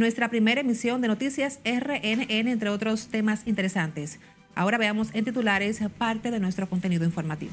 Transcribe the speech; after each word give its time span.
nuestra 0.00 0.30
primera 0.30 0.62
emisión 0.62 1.00
de 1.00 1.08
Noticias 1.08 1.60
RNN, 1.64 2.48
entre 2.48 2.70
otros 2.70 3.08
temas 3.08 3.46
interesantes. 3.46 4.18
Ahora 4.54 4.78
veamos 4.78 5.10
en 5.14 5.24
titulares 5.26 5.80
parte 5.98 6.30
de 6.30 6.40
nuestro 6.40 6.68
contenido 6.68 7.04
informativo. 7.04 7.52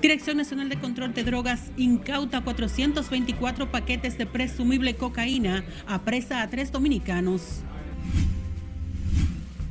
Dirección 0.00 0.36
Nacional 0.36 0.68
de 0.68 0.78
Control 0.78 1.12
de 1.12 1.22
Drogas 1.22 1.70
incauta 1.76 2.40
424 2.40 3.70
paquetes 3.70 4.18
de 4.18 4.26
presumible 4.26 4.96
cocaína, 4.96 5.64
apresa 5.86 6.42
a 6.42 6.50
tres 6.50 6.72
dominicanos. 6.72 7.62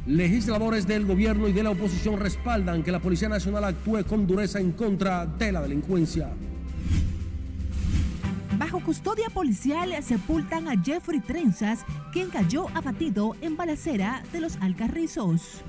Legisladores 0.08 0.88
del 0.88 1.06
gobierno 1.06 1.48
y 1.48 1.54
de 1.54 1.62
la 1.62 1.70
oposición 1.70 2.20
respaldan 2.20 2.82
que 2.82 2.92
la 2.92 3.00
Policía 3.00 3.30
Nacional 3.30 3.66
actúe 3.66 4.04
con 4.04 4.26
dureza 4.26 4.60
en 4.60 4.72
contra 4.72 5.28
de 5.28 5.52
la 5.52 5.62
delincuencia. 5.62 6.32
Bajo 8.58 8.80
custodia 8.80 9.30
policial 9.30 9.92
sepultan 10.02 10.68
a 10.68 10.82
Jeffrey 10.82 11.20
Trenzas, 11.20 11.86
quien 12.12 12.30
cayó 12.30 12.68
abatido 12.74 13.36
en 13.42 13.56
balacera 13.56 14.24
de 14.34 14.42
los 14.42 14.58
Alcarrizos. 14.58 15.62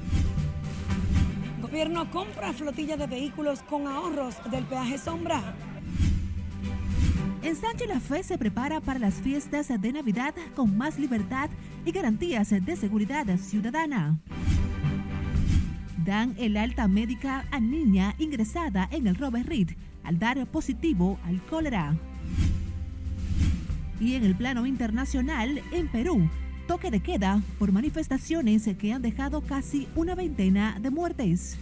Gobierno 1.61 2.11
compra 2.11 2.55
flotilla 2.55 2.97
de 2.97 3.07
vehículos 3.07 3.63
con 3.63 3.87
ahorros 3.87 4.37
del 4.51 4.65
peaje 4.65 4.97
sombra. 4.97 5.43
En 7.43 7.57
Sánchez 7.57 7.89
La 7.89 7.99
Fe 7.99 8.23
se 8.23 8.39
prepara 8.39 8.81
para 8.81 9.01
las 9.01 9.15
fiestas 9.15 9.69
de 9.69 9.93
Navidad 9.93 10.33
con 10.55 10.77
más 10.77 10.97
libertad 10.97 11.51
y 11.85 11.91
garantías 11.91 12.51
de 12.51 12.77
seguridad 12.77 13.27
ciudadana. 13.37 14.21
Dan 16.05 16.37
el 16.39 16.57
alta 16.57 16.87
médica 16.87 17.45
a 17.51 17.59
niña 17.59 18.15
ingresada 18.19 18.89
en 18.93 19.09
el 19.09 19.17
Robert 19.17 19.49
Reed 19.49 19.71
al 20.05 20.21
dar 20.21 20.47
positivo 20.47 21.19
al 21.25 21.43
cólera. 21.43 21.97
Y 24.01 24.15
en 24.15 24.25
el 24.25 24.37
plano 24.37 24.65
internacional, 24.65 25.63
en 25.73 25.89
Perú, 25.89 26.29
toque 26.69 26.93
de 26.93 27.01
queda 27.01 27.43
por 27.59 27.73
manifestaciones 27.73 28.69
que 28.79 28.93
han 28.93 29.03
dejado 29.03 29.41
casi 29.41 29.89
una 29.97 30.15
veintena 30.15 30.79
de 30.81 30.91
muertes. 30.91 31.59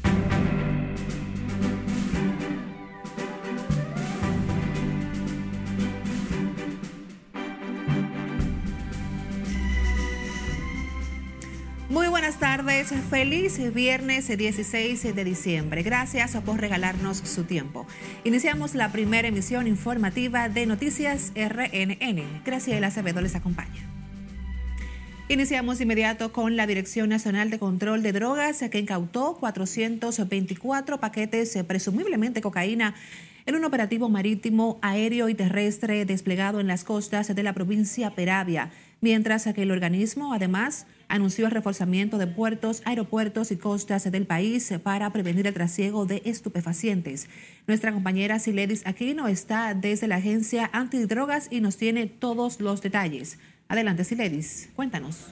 Buenas 12.30 12.58
tardes, 12.58 12.94
feliz 13.10 13.74
viernes 13.74 14.28
16 14.28 15.16
de 15.16 15.24
diciembre. 15.24 15.82
Gracias 15.82 16.36
por 16.36 16.60
regalarnos 16.60 17.16
su 17.16 17.42
tiempo. 17.42 17.88
Iniciamos 18.22 18.76
la 18.76 18.92
primera 18.92 19.26
emisión 19.26 19.66
informativa 19.66 20.48
de 20.48 20.64
Noticias 20.64 21.32
RNN. 21.34 22.42
Graciela 22.44 22.86
Acevedo 22.86 23.20
les 23.20 23.34
acompaña. 23.34 23.84
Iniciamos 25.28 25.80
inmediato 25.80 26.32
con 26.32 26.54
la 26.54 26.68
Dirección 26.68 27.08
Nacional 27.08 27.50
de 27.50 27.58
Control 27.58 28.00
de 28.00 28.12
Drogas, 28.12 28.62
que 28.70 28.78
incautó 28.78 29.36
424 29.40 31.00
paquetes, 31.00 31.58
presumiblemente 31.66 32.40
cocaína, 32.40 32.94
en 33.44 33.56
un 33.56 33.64
operativo 33.64 34.08
marítimo, 34.08 34.78
aéreo 34.82 35.28
y 35.28 35.34
terrestre 35.34 36.04
desplegado 36.04 36.60
en 36.60 36.68
las 36.68 36.84
costas 36.84 37.34
de 37.34 37.42
la 37.42 37.54
provincia 37.54 38.14
Peravia, 38.14 38.70
mientras 39.00 39.52
que 39.52 39.62
el 39.62 39.72
organismo, 39.72 40.32
además, 40.32 40.86
anunció 41.10 41.44
el 41.46 41.52
reforzamiento 41.52 42.16
de 42.16 42.26
puertos, 42.26 42.80
aeropuertos 42.86 43.50
y 43.50 43.56
costas 43.56 44.10
del 44.10 44.26
país 44.26 44.72
para 44.82 45.12
prevenir 45.12 45.46
el 45.46 45.52
trasiego 45.54 46.06
de 46.06 46.22
estupefacientes. 46.24 47.28
Nuestra 47.66 47.92
compañera 47.92 48.38
Siledis 48.38 48.86
Aquino 48.86 49.28
está 49.28 49.74
desde 49.74 50.08
la 50.08 50.16
agencia 50.16 50.70
antidrogas 50.72 51.48
y 51.50 51.60
nos 51.60 51.76
tiene 51.76 52.06
todos 52.06 52.60
los 52.60 52.80
detalles. 52.80 53.38
Adelante, 53.68 54.04
Siledis, 54.04 54.70
cuéntanos. 54.74 55.26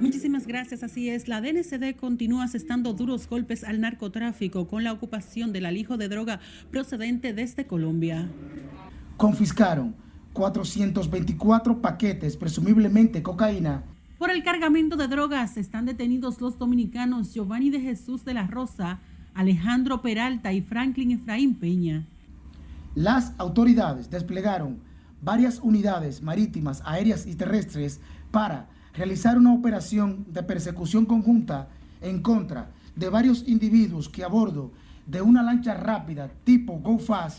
Muchísimas 0.00 0.46
gracias, 0.46 0.82
así 0.82 1.10
es. 1.10 1.28
La 1.28 1.42
DNCD 1.42 1.94
continúa 1.94 2.44
asestando 2.44 2.94
duros 2.94 3.28
golpes 3.28 3.64
al 3.64 3.82
narcotráfico 3.82 4.66
con 4.66 4.82
la 4.82 4.92
ocupación 4.92 5.52
del 5.52 5.66
alijo 5.66 5.98
de 5.98 6.08
droga 6.08 6.40
procedente 6.70 7.34
desde 7.34 7.66
Colombia. 7.66 8.30
Confiscaron 9.18 9.94
424 10.32 11.82
paquetes, 11.82 12.38
presumiblemente 12.38 13.22
cocaína, 13.22 13.84
por 14.20 14.30
el 14.30 14.42
cargamento 14.42 14.98
de 14.98 15.08
drogas 15.08 15.56
están 15.56 15.86
detenidos 15.86 16.42
los 16.42 16.58
dominicanos 16.58 17.32
Giovanni 17.32 17.70
de 17.70 17.80
Jesús 17.80 18.22
de 18.22 18.34
la 18.34 18.46
Rosa, 18.46 18.98
Alejandro 19.32 20.02
Peralta 20.02 20.52
y 20.52 20.60
Franklin 20.60 21.12
Efraín 21.12 21.54
Peña. 21.54 22.04
Las 22.94 23.32
autoridades 23.38 24.10
desplegaron 24.10 24.76
varias 25.22 25.58
unidades 25.62 26.20
marítimas, 26.20 26.82
aéreas 26.84 27.26
y 27.26 27.34
terrestres 27.34 27.98
para 28.30 28.66
realizar 28.92 29.38
una 29.38 29.54
operación 29.54 30.26
de 30.28 30.42
persecución 30.42 31.06
conjunta 31.06 31.70
en 32.02 32.20
contra 32.20 32.68
de 32.94 33.08
varios 33.08 33.48
individuos 33.48 34.10
que 34.10 34.22
a 34.22 34.28
bordo 34.28 34.70
de 35.06 35.22
una 35.22 35.42
lancha 35.42 35.72
rápida 35.72 36.30
tipo 36.44 36.78
Go 36.80 36.98
Fast 36.98 37.38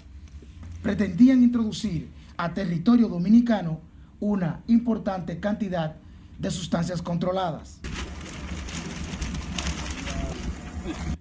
pretendían 0.81 1.43
introducir 1.43 2.09
a 2.37 2.55
territorio 2.55 3.07
dominicano 3.07 3.81
una 4.19 4.61
importante 4.65 5.39
cantidad 5.39 5.93
de 5.93 6.10
sustancias 6.49 7.01
controladas. 7.01 7.81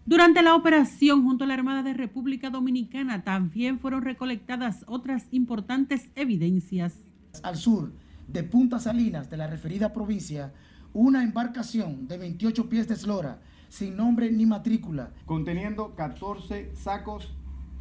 Durante 0.07 0.43
la 0.43 0.57
operación 0.57 1.23
junto 1.23 1.45
a 1.45 1.47
la 1.47 1.55
Armada 1.55 1.83
de 1.83 1.95
República 1.95 2.51
Dominicana 2.51 3.23
también 3.23 3.79
fueron 3.79 4.03
recolectadas 4.03 4.85
otras 4.89 5.27
importantes 5.31 6.11
evidencias. 6.17 6.95
Al 7.43 7.57
sur 7.57 7.93
de 8.27 8.43
Punta 8.43 8.81
Salinas 8.81 9.31
de 9.31 9.37
la 9.37 9.47
referida 9.47 9.93
provincia, 9.93 10.53
una 10.93 11.23
embarcación 11.23 12.09
de 12.09 12.19
28 12.19 12.69
pies 12.69 12.89
de 12.89 12.95
eslora, 12.95 13.41
sin 13.69 13.97
nombre 13.97 14.33
ni 14.33 14.47
matrícula, 14.47 15.13
conteniendo 15.27 15.95
14 15.95 16.75
sacos 16.75 17.33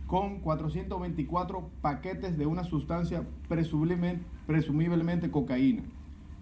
con 0.05 0.41
424 0.41 1.71
paquetes 1.81 2.37
de 2.37 2.45
una 2.45 2.63
sustancia 2.63 3.23
presumiblemente, 3.47 4.23
presumiblemente 4.45 5.31
cocaína 5.31 5.83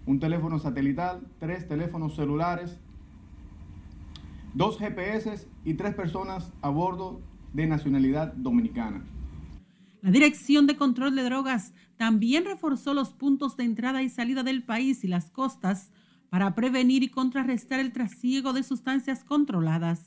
un 0.08 0.18
teléfono 0.18 0.58
satelital, 0.58 1.20
tres 1.38 1.68
teléfonos 1.68 2.16
celulares, 2.16 2.78
dos 4.54 4.78
GPS 4.78 5.46
y 5.66 5.74
tres 5.74 5.94
personas 5.94 6.50
a 6.62 6.70
bordo 6.70 7.20
de 7.52 7.66
nacionalidad 7.66 8.32
dominicana. 8.32 9.04
La 10.00 10.10
Dirección 10.10 10.66
de 10.66 10.76
Control 10.76 11.14
de 11.14 11.24
Drogas 11.24 11.74
también 11.98 12.46
reforzó 12.46 12.94
los 12.94 13.10
puntos 13.10 13.58
de 13.58 13.64
entrada 13.64 14.02
y 14.02 14.08
salida 14.08 14.42
del 14.42 14.62
país 14.62 15.04
y 15.04 15.08
las 15.08 15.30
costas 15.30 15.92
para 16.30 16.54
prevenir 16.54 17.02
y 17.02 17.10
contrarrestar 17.10 17.78
el 17.78 17.92
trasiego 17.92 18.54
de 18.54 18.62
sustancias 18.62 19.24
controladas. 19.24 20.00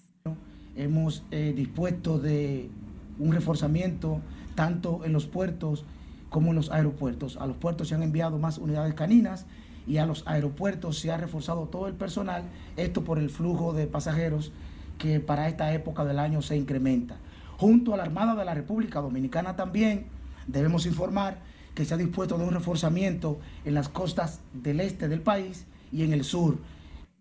Hemos 0.76 1.24
eh, 1.30 1.54
dispuesto 1.56 2.18
de 2.18 2.72
un 3.20 3.34
reforzamiento 3.34 4.20
tanto 4.56 5.06
en 5.06 5.14
los 5.14 5.28
puertos 5.28 5.86
como 6.30 6.50
en 6.50 6.56
los 6.56 6.72
aeropuertos. 6.72 7.38
A 7.38 7.46
los 7.46 7.58
puertos 7.58 7.90
se 7.90 7.94
han 7.94 8.02
enviado 8.02 8.40
más 8.40 8.58
unidades 8.58 8.96
caninas 8.96 9.46
y 9.88 9.98
a 9.98 10.06
los 10.06 10.28
aeropuertos 10.28 11.00
se 11.00 11.12
ha 11.12 11.18
reforzado 11.18 11.68
todo 11.68 11.88
el 11.88 11.94
personal, 11.94 12.44
esto 12.78 13.04
por 13.04 13.20
el 13.20 13.30
flujo 13.30 13.74
de 13.74 13.88
pasajeros 13.88 14.52
que 14.98 15.20
para 15.20 15.48
esta 15.48 15.74
época 15.74 16.06
del 16.06 16.20
año 16.20 16.42
se 16.42 16.56
incrementa. 16.56 17.18
Junto 17.58 17.94
a 17.94 17.98
la 17.98 18.04
Armada 18.04 18.36
de 18.36 18.46
la 18.46 18.54
República 18.54 19.02
Dominicana 19.02 19.56
también 19.56 20.06
debemos 20.48 20.86
informar 20.86 21.40
que 21.76 21.86
se 21.86 21.94
ha 21.94 21.98
dispuesto 21.98 22.38
de 22.38 22.44
un 22.44 22.54
reforzamiento 22.54 23.40
en 23.66 23.74
las 23.74 23.90
costas 23.90 24.42
del 24.54 24.80
este 24.80 25.08
del 25.08 25.22
país 25.22 25.66
y 25.92 26.04
en 26.04 26.14
el 26.14 26.24
sur. 26.24 26.58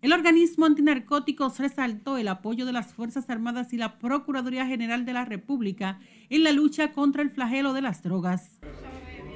El 0.01 0.13
organismo 0.13 0.65
antinarcóticos 0.65 1.59
resaltó 1.59 2.17
el 2.17 2.27
apoyo 2.27 2.65
de 2.65 2.73
las 2.73 2.91
Fuerzas 2.91 3.29
Armadas 3.29 3.71
y 3.71 3.77
la 3.77 3.99
Procuraduría 3.99 4.65
General 4.65 5.05
de 5.05 5.13
la 5.13 5.25
República 5.25 5.99
en 6.29 6.43
la 6.43 6.51
lucha 6.51 6.91
contra 6.91 7.21
el 7.21 7.29
flagelo 7.29 7.73
de 7.73 7.83
las 7.83 8.01
drogas. 8.01 8.59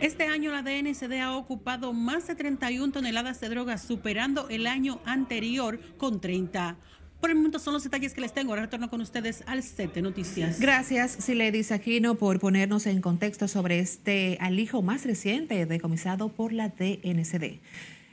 Este 0.01 0.25
año 0.25 0.51
la 0.51 0.61
DNCD 0.61 1.21
ha 1.21 1.35
ocupado 1.37 1.93
más 1.93 2.27
de 2.27 2.35
31 2.35 2.91
toneladas 2.91 3.39
de 3.39 3.49
drogas, 3.49 3.81
superando 3.81 4.49
el 4.49 4.67
año 4.67 4.99
anterior 5.05 5.79
con 5.97 6.19
30. 6.19 6.75
Por 7.21 7.29
el 7.29 7.37
momento 7.37 7.59
son 7.59 7.73
los 7.73 7.83
detalles 7.83 8.13
que 8.13 8.21
les 8.21 8.33
tengo. 8.33 8.51
Ahora 8.51 8.63
retorno 8.63 8.89
con 8.89 9.01
ustedes 9.01 9.43
al 9.47 9.63
set 9.63 9.93
de 9.93 10.01
noticias. 10.01 10.59
Gracias, 10.59 11.11
Siledis 11.11 11.71
Aquino, 11.71 12.15
por 12.15 12.39
ponernos 12.39 12.85
en 12.87 13.01
contexto 13.01 13.47
sobre 13.47 13.79
este 13.79 14.37
alijo 14.41 14.81
más 14.81 15.05
reciente 15.05 15.65
decomisado 15.65 16.29
por 16.29 16.51
la 16.51 16.69
DNCD. 16.69 17.61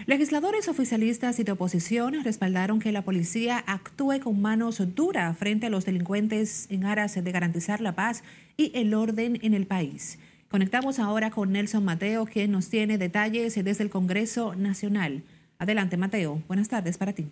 Legisladores 0.07 0.69
oficialistas 0.69 1.39
y 1.39 1.45
de 1.45 1.53
oposición 1.53 2.25
respaldaron 2.25 2.81
que 2.81 2.91
la 2.91 3.03
policía 3.03 3.63
actúe 3.67 4.21
con 4.21 4.41
manos 4.41 4.83
duras 4.95 5.37
frente 5.37 5.67
a 5.67 5.71
los 5.71 5.85
delincuentes 5.85 6.67
en 6.71 6.85
aras 6.85 7.23
de 7.23 7.33
garantizar 7.33 7.81
la 7.81 7.95
paz 7.95 8.25
y 8.57 8.73
el 8.75 8.95
orden 8.95 9.39
en 9.43 9.55
el 9.55 9.67
país. 9.67 10.19
Conectamos 10.53 10.99
ahora 10.99 11.31
con 11.31 11.51
Nelson 11.51 11.83
Mateo, 11.83 12.27
quien 12.27 12.53
nos 12.53 12.69
tiene 12.69 12.99
detalles 12.99 13.55
desde 13.55 13.83
el 13.83 13.89
Congreso 13.89 14.55
Nacional. 14.55 15.23
Adelante, 15.59 15.97
Mateo. 15.97 16.43
Buenas 16.47 16.69
tardes 16.69 16.99
para 16.99 17.15
ti. 17.15 17.27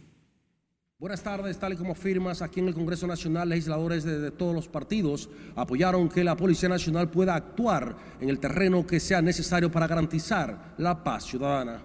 Buenas 0.98 1.22
tardes, 1.22 1.58
tal 1.58 1.74
y 1.74 1.76
como 1.76 1.92
afirmas 1.92 2.40
aquí 2.40 2.60
en 2.60 2.68
el 2.68 2.74
Congreso 2.74 3.06
Nacional, 3.06 3.50
legisladores 3.50 4.04
de, 4.04 4.20
de, 4.20 4.30
todos 4.30 4.54
los 4.54 4.68
partidos 4.68 5.28
apoyaron 5.54 6.08
que 6.08 6.24
la 6.24 6.34
Policía 6.34 6.70
Nacional 6.70 7.10
pueda 7.10 7.34
actuar 7.34 7.94
en 8.22 8.30
el 8.30 8.38
terreno 8.38 8.86
que 8.86 8.98
sea 8.98 9.20
necesario 9.20 9.70
para 9.70 9.86
garantizar 9.86 10.74
la 10.78 11.04
paz 11.04 11.24
ciudadana. 11.24 11.82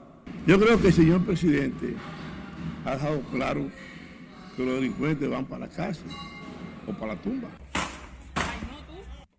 Yo 0.48 0.58
creo 0.58 0.80
que 0.80 0.88
el 0.88 0.94
señor 0.94 1.26
presidente 1.26 1.96
ha 2.86 2.92
dejado 2.92 3.20
claro 3.34 3.70
que 4.56 4.66
los 4.66 4.76
delincuentes 4.76 5.30
van 5.30 5.44
para 5.44 5.68
la 5.68 5.74
cárcel 5.74 6.08
o 6.88 6.94
para 6.94 7.16
la 7.16 7.22
tumba. 7.22 7.50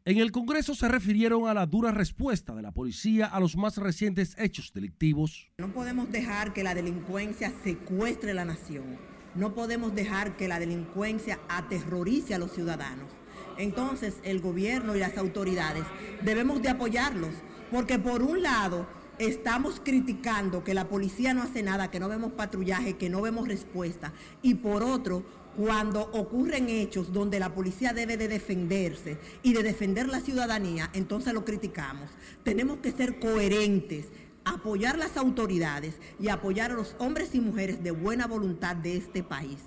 En 0.07 0.19
el 0.19 0.31
Congreso 0.31 0.77
se 0.77 0.87
refirieron 0.87 1.49
a 1.49 1.53
la 1.53 1.67
dura 1.67 1.91
respuesta 1.91 2.55
de 2.55 2.63
la 2.63 2.71
policía 2.71 3.27
a 3.27 3.41
los 3.41 3.57
más 3.57 3.77
recientes 3.77 4.37
hechos 4.39 4.73
delictivos. 4.73 5.51
No 5.59 5.73
podemos 5.73 6.13
dejar 6.13 6.53
que 6.53 6.63
la 6.63 6.77
delincuencia 6.77 7.53
secuestre 7.65 8.33
la 8.33 8.45
nación 8.45 8.99
no 9.35 9.53
podemos 9.53 9.95
dejar 9.95 10.37
que 10.37 10.49
la 10.49 10.59
delincuencia 10.59 11.41
aterrorice 11.49 12.35
a 12.35 12.39
los 12.39 12.53
ciudadanos. 12.53 13.11
Entonces 13.59 14.15
el 14.23 14.41
gobierno 14.41 14.97
y 14.97 15.01
las 15.01 15.19
autoridades 15.19 15.85
debemos 16.23 16.63
de 16.63 16.71
apoyarlos, 16.71 17.35
porque 17.71 17.99
por 17.99 18.23
un 18.23 18.43
lado 18.43 18.87
estamos 19.19 19.81
criticando 19.83 20.65
que 20.65 20.73
la 20.73 20.89
policía 20.89 21.35
no 21.35 21.43
hace 21.43 21.63
nada, 21.63 21.91
que 21.91 22.01
no 22.01 22.09
vemos 22.09 22.33
patrullaje, 22.33 22.97
que 22.97 23.11
no 23.11 23.23
vemos 23.23 23.49
respuesta, 23.49 24.13
y 24.41 24.55
por 24.55 24.83
otro, 24.83 25.25
cuando 25.57 26.03
ocurren 26.13 26.69
hechos 26.69 27.13
donde 27.13 27.41
la 27.41 27.55
policía 27.55 27.93
debe 27.93 28.17
de 28.17 28.29
defenderse 28.29 29.19
y 29.43 29.53
de 29.53 29.63
defender 29.63 30.09
la 30.09 30.21
ciudadanía, 30.21 30.91
entonces 30.93 31.33
lo 31.33 31.45
criticamos. 31.45 32.11
Tenemos 32.45 32.79
que 32.79 32.93
ser 32.93 33.19
coherentes 33.19 34.07
apoyar 34.45 34.97
las 34.97 35.17
autoridades 35.17 35.99
y 36.21 36.29
apoyar 36.29 36.71
a 36.71 36.75
los 36.75 36.95
hombres 36.99 37.35
y 37.35 37.41
mujeres 37.41 37.83
de 37.83 37.91
buena 37.91 38.27
voluntad 38.27 38.77
de 38.77 38.97
este 38.97 39.23
país. 39.23 39.59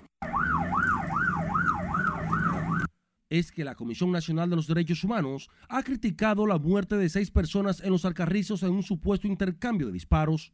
Es 3.28 3.52
que 3.52 3.62
la 3.62 3.76
Comisión 3.76 4.10
Nacional 4.10 4.50
de 4.50 4.56
los 4.56 4.66
Derechos 4.66 5.04
Humanos 5.04 5.50
ha 5.68 5.82
criticado 5.82 6.46
la 6.46 6.58
muerte 6.58 6.96
de 6.96 7.08
seis 7.08 7.30
personas 7.30 7.80
en 7.80 7.90
los 7.90 8.04
Alcarrizos 8.04 8.62
en 8.64 8.72
un 8.72 8.82
supuesto 8.82 9.28
intercambio 9.28 9.86
de 9.86 9.92
disparos. 9.92 10.52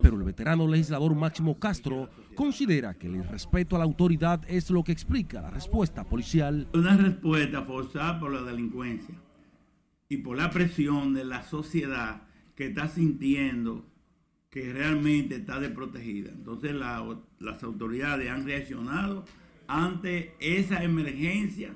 Pero 0.00 0.16
el 0.16 0.22
veterano 0.24 0.66
legislador 0.68 1.14
Máximo 1.14 1.58
Castro 1.58 2.08
considera 2.34 2.94
que 2.94 3.06
el 3.06 3.26
respeto 3.26 3.76
a 3.76 3.78
la 3.78 3.84
autoridad 3.84 4.42
es 4.48 4.70
lo 4.70 4.84
que 4.84 4.92
explica 4.92 5.40
la 5.40 5.50
respuesta 5.50 6.04
policial. 6.04 6.68
Una 6.74 6.96
respuesta 6.96 7.62
forzada 7.62 8.20
por 8.20 8.32
la 8.32 8.42
delincuencia 8.42 9.14
y 10.08 10.18
por 10.18 10.36
la 10.36 10.50
presión 10.50 11.14
de 11.14 11.24
la 11.24 11.42
sociedad 11.42 12.22
que 12.54 12.66
está 12.66 12.88
sintiendo 12.88 13.84
que 14.50 14.72
realmente 14.72 15.36
está 15.36 15.60
desprotegida. 15.60 16.30
Entonces 16.30 16.74
las 16.74 17.62
autoridades 17.62 18.30
han 18.30 18.44
reaccionado 18.44 19.24
ante 19.66 20.34
esa 20.38 20.82
emergencia 20.84 21.74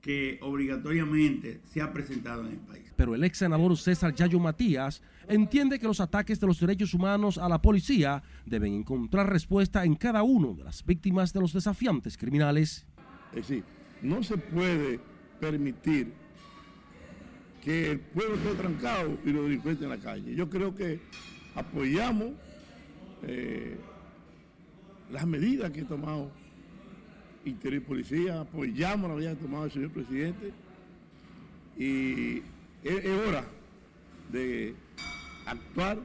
que 0.00 0.38
obligatoriamente 0.42 1.60
se 1.64 1.82
ha 1.82 1.92
presentado 1.92 2.46
en 2.46 2.52
el 2.52 2.58
país. 2.58 2.92
Pero 2.96 3.14
el 3.14 3.24
ex 3.24 3.38
senador 3.38 3.76
César 3.76 4.14
Yayo 4.14 4.38
Matías 4.38 5.02
entiende 5.28 5.78
que 5.78 5.86
los 5.86 6.00
ataques 6.00 6.40
de 6.40 6.46
los 6.46 6.58
derechos 6.60 6.94
humanos 6.94 7.38
a 7.38 7.48
la 7.48 7.60
policía 7.60 8.22
deben 8.46 8.72
encontrar 8.72 9.30
respuesta 9.30 9.84
en 9.84 9.94
cada 9.94 10.22
uno 10.22 10.54
de 10.54 10.64
las 10.64 10.84
víctimas 10.84 11.32
de 11.32 11.40
los 11.40 11.52
desafiantes 11.52 12.16
criminales. 12.16 12.86
Es 13.30 13.48
decir, 13.48 13.64
no 14.02 14.22
se 14.22 14.38
puede 14.38 15.00
permitir 15.38 16.12
que 17.62 17.90
el 17.92 18.00
pueblo 18.00 18.36
esté 18.36 18.54
trancado 18.54 19.18
y 19.24 19.30
los 19.30 19.44
delincuentes 19.44 19.84
en 19.84 19.90
la 19.90 19.98
calle. 19.98 20.34
Yo 20.34 20.48
creo 20.48 20.74
que 20.74 21.00
apoyamos 21.54 22.32
eh, 23.22 23.76
las 25.10 25.26
medidas 25.26 25.70
que 25.70 25.82
ha 25.82 25.86
tomado 25.86 26.30
Interior 27.44 27.82
Policía, 27.82 28.40
apoyamos 28.40 29.08
las 29.08 29.16
medidas 29.16 29.36
que 29.36 29.40
ha 29.40 29.46
tomado 29.46 29.64
el 29.64 29.72
señor 29.72 29.90
presidente 29.90 30.52
y 31.78 32.42
es, 32.84 33.06
hora 33.06 33.44
de 34.30 34.74
actuar 35.46 35.98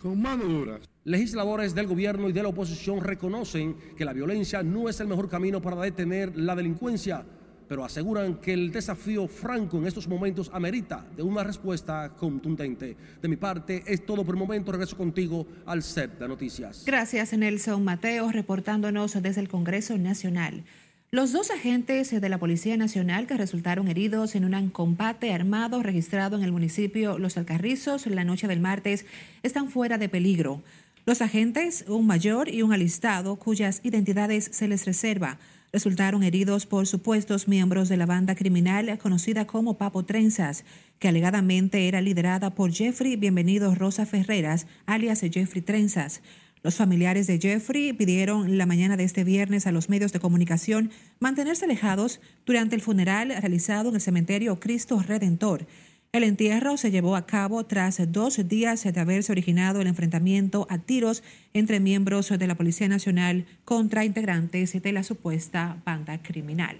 con 0.00 0.20
mano 0.20 0.44
duras. 0.44 0.88
Legisladores 1.04 1.74
del 1.74 1.86
gobierno 1.86 2.28
y 2.28 2.32
de 2.32 2.42
la 2.42 2.48
oposición 2.48 3.00
reconocen 3.00 3.76
que 3.96 4.04
la 4.04 4.12
violencia 4.12 4.62
no 4.62 4.88
es 4.88 5.00
el 5.00 5.08
mejor 5.08 5.28
camino 5.28 5.60
para 5.60 5.80
detener 5.80 6.36
la 6.36 6.54
delincuencia 6.54 7.24
pero 7.68 7.84
aseguran 7.84 8.36
que 8.36 8.54
el 8.54 8.72
desafío 8.72 9.28
franco 9.28 9.78
en 9.78 9.86
estos 9.86 10.08
momentos 10.08 10.50
amerita 10.52 11.04
de 11.16 11.22
una 11.22 11.44
respuesta 11.44 12.14
contundente. 12.16 12.96
De 13.20 13.28
mi 13.28 13.36
parte, 13.36 13.84
es 13.86 14.06
todo 14.06 14.24
por 14.24 14.34
el 14.34 14.38
momento. 14.38 14.72
Regreso 14.72 14.96
contigo 14.96 15.46
al 15.66 15.82
set 15.82 16.18
de 16.18 16.26
noticias. 16.26 16.84
Gracias, 16.86 17.32
Nelson 17.32 17.84
Mateo, 17.84 18.32
reportándonos 18.32 19.20
desde 19.22 19.40
el 19.40 19.48
Congreso 19.48 19.96
Nacional. 19.98 20.64
Los 21.10 21.32
dos 21.32 21.50
agentes 21.50 22.10
de 22.20 22.28
la 22.28 22.36
Policía 22.36 22.76
Nacional 22.76 23.26
que 23.26 23.36
resultaron 23.38 23.88
heridos 23.88 24.34
en 24.34 24.44
un 24.44 24.68
combate 24.68 25.32
armado 25.32 25.82
registrado 25.82 26.36
en 26.36 26.42
el 26.42 26.52
municipio 26.52 27.18
Los 27.18 27.38
Alcarrizos 27.38 28.06
la 28.06 28.24
noche 28.24 28.46
del 28.46 28.60
martes 28.60 29.06
están 29.42 29.70
fuera 29.70 29.96
de 29.96 30.10
peligro. 30.10 30.62
Los 31.06 31.22
agentes, 31.22 31.86
un 31.88 32.06
mayor 32.06 32.50
y 32.50 32.60
un 32.60 32.74
alistado, 32.74 33.36
cuyas 33.36 33.80
identidades 33.82 34.50
se 34.52 34.68
les 34.68 34.84
reserva, 34.84 35.38
resultaron 35.72 36.22
heridos 36.22 36.66
por 36.66 36.86
supuestos 36.86 37.48
miembros 37.48 37.88
de 37.88 37.96
la 37.96 38.06
banda 38.06 38.34
criminal 38.34 38.98
conocida 38.98 39.46
como 39.46 39.78
Papo 39.78 40.04
Trenzas, 40.04 40.64
que 40.98 41.08
alegadamente 41.08 41.88
era 41.88 42.00
liderada 42.00 42.54
por 42.54 42.72
Jeffrey 42.72 43.16
Bienvenido 43.16 43.74
Rosa 43.74 44.06
Ferreras, 44.06 44.66
alias 44.86 45.20
Jeffrey 45.20 45.62
Trenzas. 45.62 46.22
Los 46.62 46.74
familiares 46.74 47.26
de 47.26 47.38
Jeffrey 47.38 47.92
pidieron 47.92 48.58
la 48.58 48.66
mañana 48.66 48.96
de 48.96 49.04
este 49.04 49.22
viernes 49.22 49.66
a 49.66 49.72
los 49.72 49.88
medios 49.88 50.12
de 50.12 50.20
comunicación 50.20 50.90
mantenerse 51.20 51.66
alejados 51.66 52.20
durante 52.44 52.74
el 52.74 52.82
funeral 52.82 53.28
realizado 53.28 53.90
en 53.90 53.94
el 53.94 54.00
cementerio 54.00 54.58
Cristo 54.58 55.00
Redentor. 55.00 55.66
El 56.10 56.24
entierro 56.24 56.78
se 56.78 56.90
llevó 56.90 57.16
a 57.16 57.26
cabo 57.26 57.66
tras 57.66 58.00
dos 58.10 58.48
días 58.48 58.82
de 58.82 59.00
haberse 59.00 59.30
originado 59.30 59.82
el 59.82 59.86
enfrentamiento 59.86 60.66
a 60.70 60.78
tiros 60.78 61.22
entre 61.52 61.80
miembros 61.80 62.30
de 62.30 62.46
la 62.46 62.54
Policía 62.54 62.88
Nacional 62.88 63.44
contra 63.66 64.06
integrantes 64.06 64.80
de 64.80 64.92
la 64.92 65.02
supuesta 65.02 65.82
banda 65.84 66.22
criminal. 66.22 66.78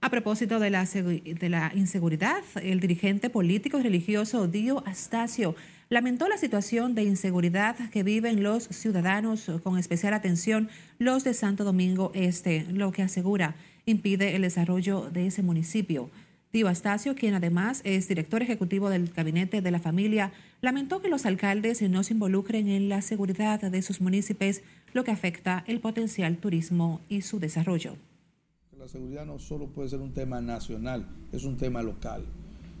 A 0.00 0.08
propósito 0.08 0.58
de 0.58 0.70
la, 0.70 1.72
inseguridad, 1.74 2.42
el 2.62 2.80
dirigente 2.80 3.28
político 3.28 3.78
y 3.78 3.82
religioso 3.82 4.48
Dio 4.48 4.82
Astacio 4.86 5.54
lamentó 5.90 6.26
la 6.28 6.38
situación 6.38 6.94
de 6.94 7.02
inseguridad 7.02 7.76
que 7.90 8.02
viven 8.02 8.42
los 8.42 8.64
ciudadanos, 8.64 9.50
con 9.62 9.78
especial 9.78 10.14
atención 10.14 10.70
los 10.98 11.24
de 11.24 11.34
Santo 11.34 11.64
Domingo 11.64 12.10
Este, 12.14 12.64
lo 12.72 12.92
que 12.92 13.02
asegura 13.02 13.56
impide 13.84 14.34
el 14.34 14.42
desarrollo 14.42 15.10
de 15.10 15.26
ese 15.26 15.42
municipio. 15.42 16.10
Dio 16.52 16.66
Astacio, 16.66 17.14
quien 17.14 17.34
además 17.34 17.80
es 17.84 18.08
director 18.08 18.42
ejecutivo 18.42 18.90
del 18.90 19.08
Gabinete 19.08 19.62
de 19.62 19.70
la 19.70 19.78
Familia, 19.78 20.32
lamentó 20.60 21.00
que 21.00 21.08
los 21.08 21.24
alcaldes 21.24 21.80
no 21.82 22.02
se 22.02 22.14
involucren 22.14 22.66
en 22.68 22.88
la 22.88 23.02
seguridad 23.02 23.60
de 23.60 23.82
sus 23.82 24.00
municipios, 24.00 24.60
lo 24.92 25.04
que 25.04 25.12
afecta 25.12 25.62
el 25.68 25.78
potencial 25.78 26.38
turismo 26.38 27.02
y 27.08 27.22
su 27.22 27.38
desarrollo. 27.38 27.94
La 28.76 28.88
seguridad 28.88 29.26
no 29.26 29.38
solo 29.38 29.68
puede 29.68 29.90
ser 29.90 30.00
un 30.00 30.12
tema 30.12 30.40
nacional, 30.40 31.06
es 31.30 31.44
un 31.44 31.56
tema 31.56 31.82
local. 31.82 32.24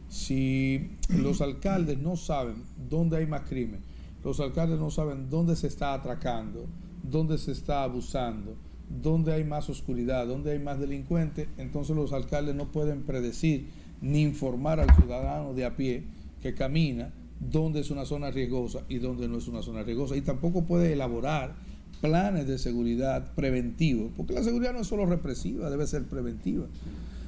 Si 0.08 0.90
los 1.08 1.40
alcaldes 1.40 1.96
no 1.96 2.16
saben 2.16 2.64
dónde 2.88 3.18
hay 3.18 3.26
más 3.26 3.42
crimen, 3.42 3.82
los 4.24 4.40
alcaldes 4.40 4.80
no 4.80 4.90
saben 4.90 5.30
dónde 5.30 5.54
se 5.54 5.68
está 5.68 5.94
atracando, 5.94 6.66
dónde 7.04 7.38
se 7.38 7.52
está 7.52 7.84
abusando, 7.84 8.56
donde 9.02 9.32
hay 9.32 9.44
más 9.44 9.68
oscuridad, 9.70 10.26
donde 10.26 10.52
hay 10.52 10.58
más 10.58 10.80
delincuentes, 10.80 11.48
entonces 11.58 11.94
los 11.94 12.12
alcaldes 12.12 12.54
no 12.54 12.72
pueden 12.72 13.02
predecir 13.02 13.68
ni 14.02 14.22
informar 14.22 14.80
al 14.80 14.94
ciudadano 14.96 15.54
de 15.54 15.64
a 15.64 15.76
pie 15.76 16.04
que 16.42 16.54
camina 16.54 17.12
dónde 17.38 17.80
es 17.80 17.90
una 17.90 18.04
zona 18.04 18.30
riesgosa 18.30 18.80
y 18.88 18.98
dónde 18.98 19.28
no 19.28 19.38
es 19.38 19.48
una 19.48 19.62
zona 19.62 19.82
riesgosa. 19.82 20.16
Y 20.16 20.22
tampoco 20.22 20.64
puede 20.64 20.92
elaborar 20.92 21.54
planes 22.00 22.46
de 22.46 22.58
seguridad 22.58 23.34
preventivos, 23.34 24.10
porque 24.16 24.32
la 24.32 24.42
seguridad 24.42 24.72
no 24.72 24.80
es 24.80 24.86
solo 24.86 25.06
represiva, 25.06 25.70
debe 25.70 25.86
ser 25.86 26.04
preventiva. 26.04 26.66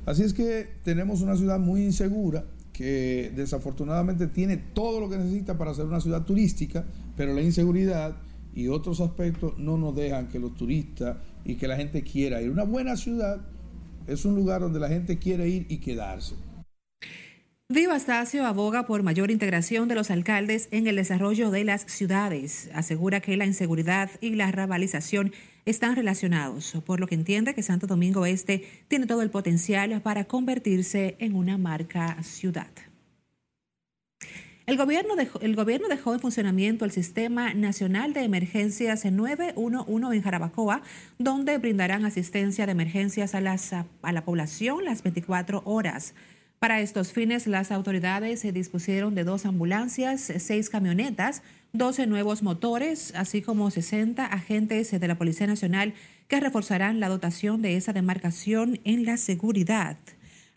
Así 0.07 0.23
es 0.23 0.35
que 0.35 0.69
tenemos 0.83 1.21
una 1.21 1.37
ciudad 1.37 1.59
muy 1.59 1.85
insegura 1.85 2.45
que 2.73 3.33
desafortunadamente 3.37 4.26
tiene 4.26 4.57
todo 4.57 4.99
lo 4.99 5.09
que 5.09 5.19
necesita 5.19 5.59
para 5.59 5.75
ser 5.75 5.85
una 5.85 6.00
ciudad 6.00 6.25
turística, 6.25 6.85
pero 7.16 7.35
la 7.35 7.42
inseguridad 7.42 8.16
y 8.54 8.68
otros 8.68 9.00
aspectos 9.00 9.59
no 9.59 9.78
nos 9.78 9.94
dejan 9.94 10.28
que 10.28 10.38
los 10.38 10.54
turistas 10.54 11.16
y 11.44 11.56
que 11.56 11.68
la 11.68 11.76
gente 11.76 12.02
quiera 12.02 12.42
ir. 12.42 12.50
Una 12.50 12.64
buena 12.64 12.97
ciudad 12.97 13.40
es 14.06 14.25
un 14.25 14.35
lugar 14.35 14.61
donde 14.61 14.80
la 14.80 14.88
gente 14.88 15.18
quiere 15.18 15.49
ir 15.49 15.66
y 15.68 15.78
quedarse. 15.78 16.35
Viva 17.68 17.94
Astacio 17.94 18.44
aboga 18.44 18.85
por 18.85 19.02
mayor 19.02 19.30
integración 19.30 19.88
de 19.88 19.94
los 19.94 20.11
alcaldes 20.11 20.68
en 20.73 20.87
el 20.87 20.97
desarrollo 20.97 21.50
de 21.50 21.64
las 21.64 21.82
ciudades. 21.82 22.68
Asegura 22.75 23.21
que 23.21 23.37
la 23.38 23.47
inseguridad 23.47 24.11
y 24.21 24.35
la 24.35 24.52
rabalización 24.52 25.32
están 25.64 25.97
relacionados, 25.97 26.75
por 26.85 27.00
lo 27.00 27.06
que 27.06 27.14
entiende 27.14 27.54
que 27.54 27.62
Santo 27.62 27.87
Domingo 27.87 28.26
Este 28.26 28.66
tiene 28.88 29.06
todo 29.06 29.23
el 29.23 29.30
potencial 29.30 30.02
para 30.02 30.25
convertirse 30.25 31.16
en 31.18 31.35
una 31.35 31.56
marca 31.56 32.23
ciudad. 32.23 32.68
El 34.64 34.76
gobierno, 34.76 35.16
dejó, 35.16 35.40
el 35.40 35.57
gobierno 35.57 35.88
dejó 35.88 36.14
en 36.14 36.21
funcionamiento 36.21 36.85
el 36.85 36.92
Sistema 36.92 37.52
Nacional 37.52 38.12
de 38.12 38.23
Emergencias 38.23 39.04
911 39.04 40.16
en 40.16 40.23
Jarabacoa, 40.23 40.83
donde 41.19 41.59
brindarán 41.59 42.04
asistencia 42.04 42.64
de 42.66 42.73
emergencias 42.73 43.35
a, 43.35 43.87
a 44.02 44.12
la 44.12 44.25
población 44.25 44.85
las 44.85 45.02
24 45.02 45.62
horas. 45.64 46.14
Para 46.61 46.81
estos 46.81 47.12
fines, 47.12 47.49
las 47.49 47.73
autoridades 47.73 48.38
se 48.38 48.52
dispusieron 48.52 49.16
de 49.16 49.25
dos 49.25 49.47
ambulancias, 49.47 50.33
seis 50.38 50.71
camionetas, 50.71 51.42
12 51.73 52.07
nuevos 52.07 52.45
motores, 52.45 53.12
así 53.16 53.42
como 53.42 53.69
60 53.69 54.25
agentes 54.25 54.92
de 54.92 55.09
la 55.09 55.19
Policía 55.19 55.49
Nacional 55.49 55.95
que 56.28 56.38
reforzarán 56.38 57.00
la 57.00 57.09
dotación 57.09 57.62
de 57.62 57.76
esa 57.76 57.92
demarcación 57.92 58.78
en 58.85 59.04
la 59.04 59.16
seguridad. 59.16 59.97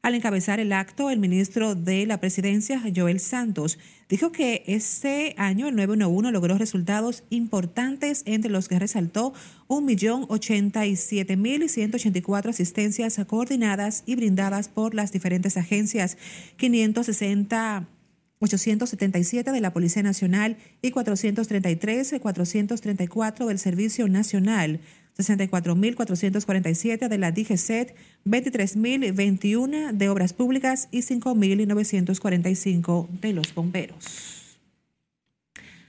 Al 0.05 0.13
encabezar 0.13 0.59
el 0.59 0.71
acto, 0.71 1.09
el 1.09 1.17
ministro 1.17 1.73
de 1.73 2.05
la 2.05 2.19
Presidencia, 2.19 2.79
Joel 2.95 3.19
Santos, 3.19 3.79
dijo 4.07 4.31
que 4.31 4.63
este 4.67 5.33
año 5.35 5.67
el 5.67 5.75
911 5.75 6.31
logró 6.31 6.59
resultados 6.59 7.23
importantes, 7.31 8.21
entre 8.27 8.51
los 8.51 8.67
que 8.67 8.77
resaltó 8.77 9.33
1.087.184 9.67 12.49
asistencias 12.49 13.19
coordinadas 13.25 14.03
y 14.05 14.15
brindadas 14.15 14.69
por 14.69 14.93
las 14.93 15.11
diferentes 15.11 15.57
agencias, 15.57 16.19
560 16.57 17.87
877 18.37 19.51
de 19.51 19.61
la 19.61 19.73
Policía 19.73 20.03
Nacional 20.03 20.57
y 20.83 20.91
433 20.91 22.17
434 22.21 23.47
del 23.47 23.57
Servicio 23.57 24.07
Nacional. 24.07 24.81
64.447 25.17 27.07
de 27.07 27.17
la 27.17 27.31
DGCET, 27.31 27.95
23.021 28.25 29.93
de 29.93 30.09
Obras 30.09 30.33
Públicas 30.33 30.89
y 30.91 30.99
5.945 30.99 33.09
de 33.09 33.33
los 33.33 33.55
bomberos. 33.55 34.59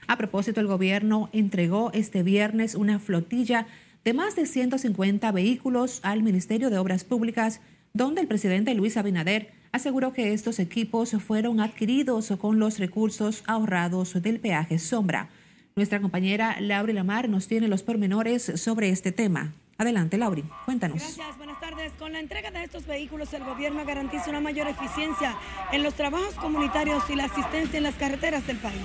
A 0.07 0.17
propósito, 0.17 0.61
el 0.61 0.67
gobierno 0.67 1.29
entregó 1.33 1.91
este 1.93 2.23
viernes 2.23 2.75
una 2.75 2.99
flotilla 2.99 3.67
de 4.05 4.13
más 4.13 4.37
de 4.37 4.45
150 4.45 5.29
vehículos 5.33 5.99
al 6.03 6.23
Ministerio 6.23 6.69
de 6.69 6.77
Obras 6.77 7.03
Públicas, 7.03 7.59
donde 7.93 8.21
el 8.21 8.27
presidente 8.27 8.73
Luis 8.73 8.95
Abinader 8.95 9.51
aseguró 9.73 10.13
que 10.13 10.31
estos 10.31 10.59
equipos 10.59 11.11
fueron 11.11 11.59
adquiridos 11.59 12.31
con 12.39 12.57
los 12.57 12.79
recursos 12.79 13.43
ahorrados 13.47 14.21
del 14.21 14.39
peaje 14.39 14.79
sombra. 14.79 15.29
Nuestra 15.77 16.01
compañera 16.01 16.57
Lauri 16.59 16.91
Lamar 16.91 17.29
nos 17.29 17.47
tiene 17.47 17.67
los 17.67 17.83
pormenores 17.83 18.51
sobre 18.55 18.89
este 18.89 19.11
tema. 19.11 19.53
Adelante, 19.77 20.17
Lauri, 20.17 20.43
cuéntanos. 20.65 20.97
Gracias, 20.97 21.37
buenas 21.37 21.59
tardes. 21.59 21.91
Con 21.99 22.13
la 22.13 22.19
entrega 22.19 22.49
de 22.49 22.63
estos 22.63 22.87
vehículos, 22.87 23.31
el 23.33 23.43
gobierno 23.43 23.85
garantiza 23.85 24.31
una 24.31 24.39
mayor 24.39 24.67
eficiencia 24.67 25.35
en 25.71 25.83
los 25.83 25.93
trabajos 25.93 26.33
comunitarios 26.33 27.03
y 27.11 27.15
la 27.15 27.25
asistencia 27.25 27.77
en 27.77 27.83
las 27.83 27.93
carreteras 27.93 28.47
del 28.47 28.57
país. 28.57 28.81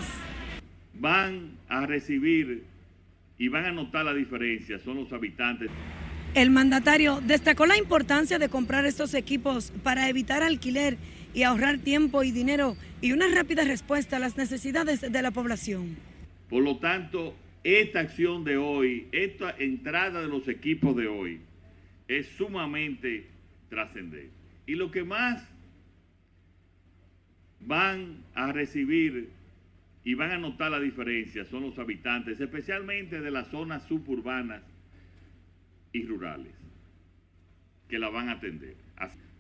Van 0.92 1.52
a 1.70 1.86
recibir 1.86 2.66
y 3.38 3.48
van 3.48 3.64
a 3.64 3.72
notar 3.72 4.04
la 4.04 4.12
diferencia, 4.12 4.78
son 4.78 4.98
los 4.98 5.10
habitantes. 5.14 5.70
El 6.34 6.50
mandatario 6.50 7.22
destacó 7.22 7.64
la 7.64 7.78
importancia 7.78 8.38
de 8.38 8.50
comprar 8.50 8.84
estos 8.84 9.14
equipos 9.14 9.72
para 9.82 10.10
evitar 10.10 10.42
alquiler 10.42 10.98
y 11.32 11.44
ahorrar 11.44 11.78
tiempo 11.78 12.22
y 12.22 12.32
dinero 12.32 12.76
y 13.00 13.12
una 13.12 13.28
rápida 13.28 13.64
respuesta 13.64 14.16
a 14.16 14.20
las 14.20 14.36
necesidades 14.36 15.00
de 15.00 15.22
la 15.22 15.30
población. 15.30 16.11
Por 16.52 16.62
lo 16.62 16.76
tanto, 16.76 17.34
esta 17.64 18.00
acción 18.00 18.44
de 18.44 18.58
hoy, 18.58 19.08
esta 19.10 19.56
entrada 19.58 20.20
de 20.20 20.28
los 20.28 20.46
equipos 20.48 20.94
de 20.94 21.08
hoy, 21.08 21.40
es 22.08 22.26
sumamente 22.36 23.24
trascendente. 23.70 24.28
Y 24.66 24.74
lo 24.74 24.90
que 24.90 25.02
más 25.02 25.42
van 27.60 28.18
a 28.34 28.52
recibir 28.52 29.30
y 30.04 30.12
van 30.12 30.30
a 30.32 30.36
notar 30.36 30.70
la 30.70 30.78
diferencia 30.78 31.46
son 31.46 31.62
los 31.62 31.78
habitantes, 31.78 32.38
especialmente 32.38 33.22
de 33.22 33.30
las 33.30 33.48
zonas 33.48 33.88
suburbanas 33.88 34.62
y 35.90 36.04
rurales, 36.04 36.52
que 37.88 37.98
la 37.98 38.10
van 38.10 38.28
a 38.28 38.32
atender. 38.32 38.74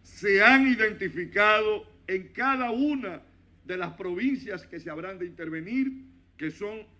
Se 0.02 0.42
han 0.42 0.66
identificado 0.66 1.86
en 2.06 2.28
cada 2.28 2.70
una 2.70 3.20
de 3.66 3.76
las 3.76 3.92
provincias 3.98 4.66
que 4.66 4.80
se 4.80 4.88
habrán 4.88 5.18
de 5.18 5.26
intervenir, 5.26 5.92
que 6.38 6.50
son 6.50 6.90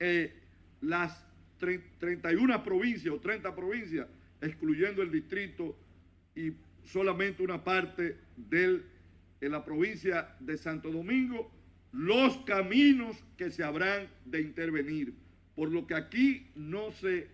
eh, 0.00 0.32
las 0.80 1.24
31 1.58 2.64
provincias 2.64 3.14
o 3.14 3.20
30 3.20 3.54
provincias, 3.54 4.08
excluyendo 4.40 5.02
el 5.02 5.10
distrito 5.10 5.76
y 6.34 6.52
solamente 6.84 7.42
una 7.42 7.62
parte 7.62 8.16
de 8.36 8.82
la 9.40 9.64
provincia 9.64 10.34
de 10.40 10.56
Santo 10.56 10.90
Domingo, 10.90 11.52
los 11.92 12.38
caminos 12.38 13.16
que 13.36 13.50
se 13.50 13.62
habrán 13.62 14.08
de 14.24 14.40
intervenir. 14.40 15.14
Por 15.54 15.70
lo 15.70 15.86
que 15.86 15.94
aquí 15.94 16.50
no 16.54 16.92
se 16.92 17.28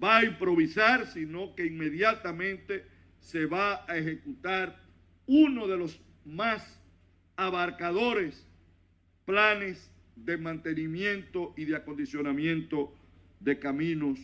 va 0.00 0.18
a 0.18 0.24
improvisar, 0.24 1.06
sino 1.06 1.54
que 1.56 1.66
inmediatamente 1.66 2.84
se 3.20 3.46
va 3.46 3.84
a 3.88 3.96
ejecutar 3.96 4.80
uno 5.26 5.66
de 5.66 5.76
los 5.76 6.00
más 6.24 6.80
abarcadores 7.36 8.46
planes 9.24 9.90
de 10.24 10.36
mantenimiento 10.38 11.54
y 11.56 11.64
de 11.64 11.76
acondicionamiento 11.76 12.94
de 13.40 13.58
caminos 13.58 14.18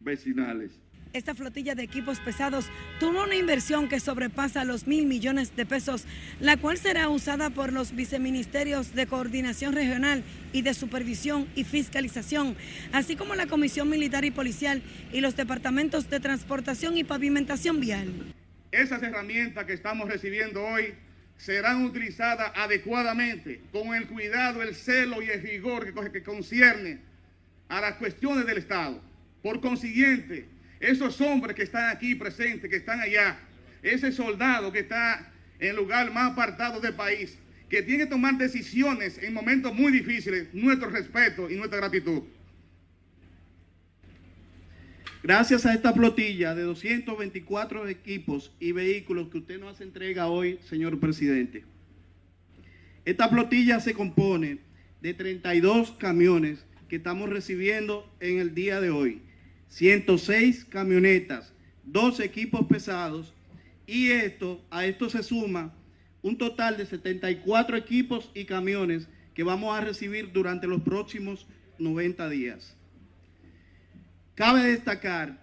vecinales. 0.00 0.80
Esta 1.14 1.32
flotilla 1.32 1.76
de 1.76 1.84
equipos 1.84 2.18
pesados 2.18 2.66
tuvo 2.98 3.22
una 3.22 3.36
inversión 3.36 3.88
que 3.88 4.00
sobrepasa 4.00 4.64
los 4.64 4.88
mil 4.88 5.06
millones 5.06 5.54
de 5.54 5.64
pesos, 5.64 6.06
la 6.40 6.56
cual 6.56 6.76
será 6.76 7.08
usada 7.08 7.50
por 7.50 7.72
los 7.72 7.94
viceministerios 7.94 8.96
de 8.96 9.06
Coordinación 9.06 9.74
Regional 9.74 10.24
y 10.52 10.62
de 10.62 10.74
Supervisión 10.74 11.46
y 11.54 11.62
Fiscalización, 11.62 12.56
así 12.92 13.14
como 13.14 13.36
la 13.36 13.46
Comisión 13.46 13.88
Militar 13.88 14.24
y 14.24 14.32
Policial 14.32 14.82
y 15.12 15.20
los 15.20 15.36
departamentos 15.36 16.10
de 16.10 16.18
Transportación 16.18 16.98
y 16.98 17.04
Pavimentación 17.04 17.78
Vial. 17.78 18.08
Esas 18.72 19.00
herramientas 19.00 19.66
que 19.66 19.72
estamos 19.72 20.08
recibiendo 20.08 20.64
hoy 20.64 20.94
serán 21.36 21.84
utilizadas 21.84 22.52
adecuadamente, 22.54 23.60
con 23.72 23.94
el 23.94 24.06
cuidado, 24.06 24.62
el 24.62 24.74
celo 24.74 25.22
y 25.22 25.28
el 25.28 25.42
rigor 25.42 25.92
que, 26.12 26.22
concierne 26.22 26.98
a 27.68 27.80
las 27.80 27.94
cuestiones 27.94 28.46
del 28.46 28.58
Estado. 28.58 29.02
Por 29.42 29.60
consiguiente, 29.60 30.46
esos 30.80 31.20
hombres 31.20 31.54
que 31.54 31.64
están 31.64 31.90
aquí 31.90 32.14
presentes, 32.14 32.70
que 32.70 32.76
están 32.76 33.00
allá, 33.00 33.38
ese 33.82 34.12
soldado 34.12 34.72
que 34.72 34.80
está 34.80 35.32
en 35.58 35.70
el 35.70 35.76
lugar 35.76 36.12
más 36.12 36.32
apartado 36.32 36.80
del 36.80 36.94
país, 36.94 37.38
que 37.68 37.82
tiene 37.82 38.04
que 38.04 38.10
tomar 38.10 38.36
decisiones 38.36 39.18
en 39.18 39.34
momentos 39.34 39.74
muy 39.74 39.92
difíciles, 39.92 40.48
nuestro 40.52 40.90
respeto 40.90 41.50
y 41.50 41.56
nuestra 41.56 41.78
gratitud. 41.78 42.22
Gracias 45.24 45.64
a 45.64 45.72
esta 45.72 45.94
flotilla 45.94 46.54
de 46.54 46.64
224 46.64 47.88
equipos 47.88 48.52
y 48.60 48.72
vehículos 48.72 49.30
que 49.30 49.38
usted 49.38 49.58
nos 49.58 49.80
entrega 49.80 50.26
hoy, 50.26 50.58
señor 50.68 51.00
presidente. 51.00 51.64
Esta 53.06 53.30
flotilla 53.30 53.80
se 53.80 53.94
compone 53.94 54.58
de 55.00 55.14
32 55.14 55.92
camiones 55.92 56.66
que 56.90 56.96
estamos 56.96 57.30
recibiendo 57.30 58.06
en 58.20 58.38
el 58.38 58.54
día 58.54 58.82
de 58.82 58.90
hoy, 58.90 59.22
106 59.68 60.66
camionetas, 60.66 61.54
dos 61.84 62.20
equipos 62.20 62.66
pesados 62.66 63.32
y 63.86 64.10
esto, 64.10 64.62
a 64.70 64.84
esto 64.84 65.08
se 65.08 65.22
suma 65.22 65.72
un 66.20 66.36
total 66.36 66.76
de 66.76 66.84
74 66.84 67.78
equipos 67.78 68.30
y 68.34 68.44
camiones 68.44 69.08
que 69.32 69.42
vamos 69.42 69.74
a 69.74 69.80
recibir 69.80 70.32
durante 70.34 70.66
los 70.66 70.82
próximos 70.82 71.46
90 71.78 72.28
días. 72.28 72.76
Cabe 74.34 74.64
destacar 74.64 75.38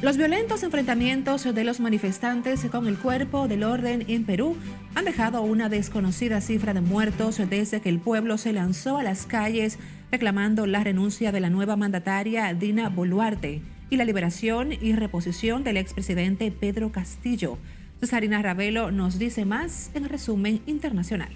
Los 0.02 0.16
violentos 0.16 0.64
enfrentamientos 0.64 1.44
de 1.44 1.62
los 1.62 1.78
manifestantes 1.78 2.64
con 2.64 2.88
el 2.88 2.99
cuerpo 2.99 3.46
del 3.46 3.62
orden 3.62 4.06
en 4.08 4.25
Perú 4.25 4.56
han 4.94 5.04
dejado 5.04 5.42
una 5.42 5.68
desconocida 5.68 6.40
cifra 6.40 6.75
de 6.75 6.80
muertos 6.80 7.40
desde 7.49 7.80
que 7.80 7.88
el 7.88 8.00
pueblo 8.00 8.38
se 8.38 8.52
lanzó 8.52 8.99
a 8.99 9.02
las 9.02 9.26
calles 9.26 9.78
reclamando 10.11 10.66
la 10.66 10.82
renuncia 10.82 11.32
de 11.32 11.40
la 11.40 11.50
nueva 11.50 11.76
mandataria 11.76 12.52
Dina 12.54 12.88
Boluarte 12.88 13.62
y 13.88 13.97
la 13.97 14.04
liberación 14.04 14.73
y 14.73 14.92
reposición 14.94 15.62
del 15.64 15.76
expresidente 15.76 16.50
Pedro 16.50 16.90
Castillo. 16.90 17.59
Cesarina 18.00 18.42
Ravelo 18.42 18.90
nos 18.90 19.18
dice 19.18 19.44
más 19.44 19.90
en 19.94 20.09
resumen 20.09 20.61
internacional. 20.66 21.30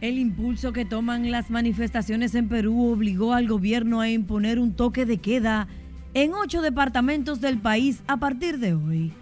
El 0.00 0.18
impulso 0.18 0.72
que 0.72 0.84
toman 0.84 1.30
las 1.30 1.50
manifestaciones 1.50 2.34
en 2.34 2.48
Perú 2.48 2.92
obligó 2.92 3.32
al 3.32 3.48
gobierno 3.48 4.00
a 4.00 4.10
imponer 4.10 4.58
un 4.58 4.74
toque 4.74 5.06
de 5.06 5.18
queda 5.18 5.68
en 6.12 6.34
ocho 6.34 6.60
departamentos 6.60 7.40
del 7.40 7.58
país 7.58 8.02
a 8.06 8.18
partir 8.18 8.58
de 8.58 8.74
hoy. 8.74 9.12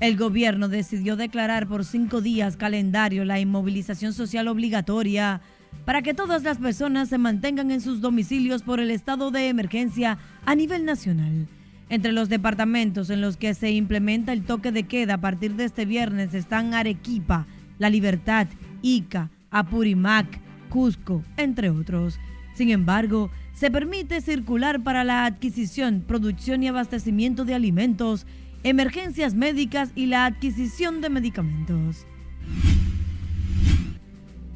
El 0.00 0.16
gobierno 0.16 0.68
decidió 0.68 1.16
declarar 1.16 1.68
por 1.68 1.84
cinco 1.84 2.20
días 2.20 2.56
calendario 2.56 3.24
la 3.24 3.38
inmovilización 3.38 4.12
social 4.12 4.48
obligatoria 4.48 5.40
para 5.84 6.02
que 6.02 6.14
todas 6.14 6.42
las 6.42 6.58
personas 6.58 7.08
se 7.08 7.18
mantengan 7.18 7.70
en 7.70 7.80
sus 7.80 8.00
domicilios 8.00 8.62
por 8.62 8.80
el 8.80 8.90
estado 8.90 9.30
de 9.30 9.48
emergencia 9.48 10.18
a 10.44 10.54
nivel 10.54 10.84
nacional. 10.84 11.46
Entre 11.88 12.12
los 12.12 12.28
departamentos 12.28 13.10
en 13.10 13.20
los 13.20 13.36
que 13.36 13.54
se 13.54 13.70
implementa 13.70 14.32
el 14.32 14.42
toque 14.42 14.72
de 14.72 14.84
queda 14.84 15.14
a 15.14 15.20
partir 15.20 15.54
de 15.54 15.64
este 15.64 15.84
viernes 15.84 16.34
están 16.34 16.74
Arequipa, 16.74 17.46
La 17.78 17.90
Libertad, 17.90 18.48
Ica, 18.82 19.30
Apurimac, 19.50 20.40
Cusco, 20.70 21.22
entre 21.36 21.70
otros. 21.70 22.18
Sin 22.54 22.70
embargo, 22.70 23.30
se 23.52 23.70
permite 23.70 24.20
circular 24.20 24.82
para 24.82 25.04
la 25.04 25.26
adquisición, 25.26 26.02
producción 26.06 26.62
y 26.62 26.68
abastecimiento 26.68 27.44
de 27.44 27.54
alimentos, 27.54 28.26
emergencias 28.64 29.34
médicas 29.34 29.92
y 29.94 30.06
la 30.06 30.24
adquisición 30.24 31.02
de 31.02 31.10
medicamentos. 31.10 32.06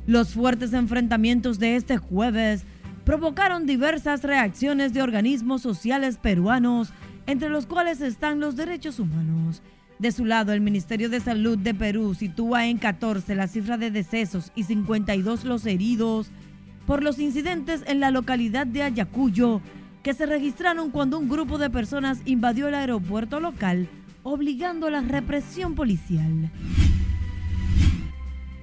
Los 0.07 0.33
fuertes 0.33 0.73
enfrentamientos 0.73 1.59
de 1.59 1.77
este 1.77 1.99
jueves 1.99 2.65
provocaron 3.05 3.67
diversas 3.67 4.23
reacciones 4.23 4.95
de 4.95 5.03
organismos 5.03 5.61
sociales 5.61 6.17
peruanos, 6.17 6.93
entre 7.27 7.51
los 7.51 7.67
cuales 7.67 8.01
están 8.01 8.41
los 8.41 8.57
derechos 8.57 8.99
humanos. 8.99 9.63
De 9.99 10.11
su 10.11 10.25
lado, 10.25 10.55
el 10.55 10.63
Ministerio 10.63 11.11
de 11.11 11.21
Salud 11.21 11.59
de 11.59 11.75
Perú 11.75 12.15
sitúa 12.15 12.67
en 12.67 12.79
14 12.79 13.35
la 13.35 13.47
cifra 13.47 13.77
de 13.77 13.91
decesos 13.91 14.53
y 14.55 14.63
52 14.63 15.45
los 15.45 15.67
heridos 15.67 16.31
por 16.87 17.03
los 17.03 17.19
incidentes 17.19 17.83
en 17.87 18.01
la 18.01 18.11
localidad 18.11 18.67
de 18.67 18.85
Ayacuyo 18.85 19.61
que 20.03 20.15
se 20.15 20.27
registraron 20.27 20.91
cuando 20.91 21.19
un 21.19 21.29
grupo 21.29 21.59
de 21.59 21.71
personas 21.71 22.21
invadió 22.25 22.69
el 22.69 22.75
aeropuerto 22.75 23.41
local, 23.41 23.89
obligando 24.23 24.87
a 24.87 24.91
la 24.91 25.01
represión 25.01 25.75
policial. 25.75 26.51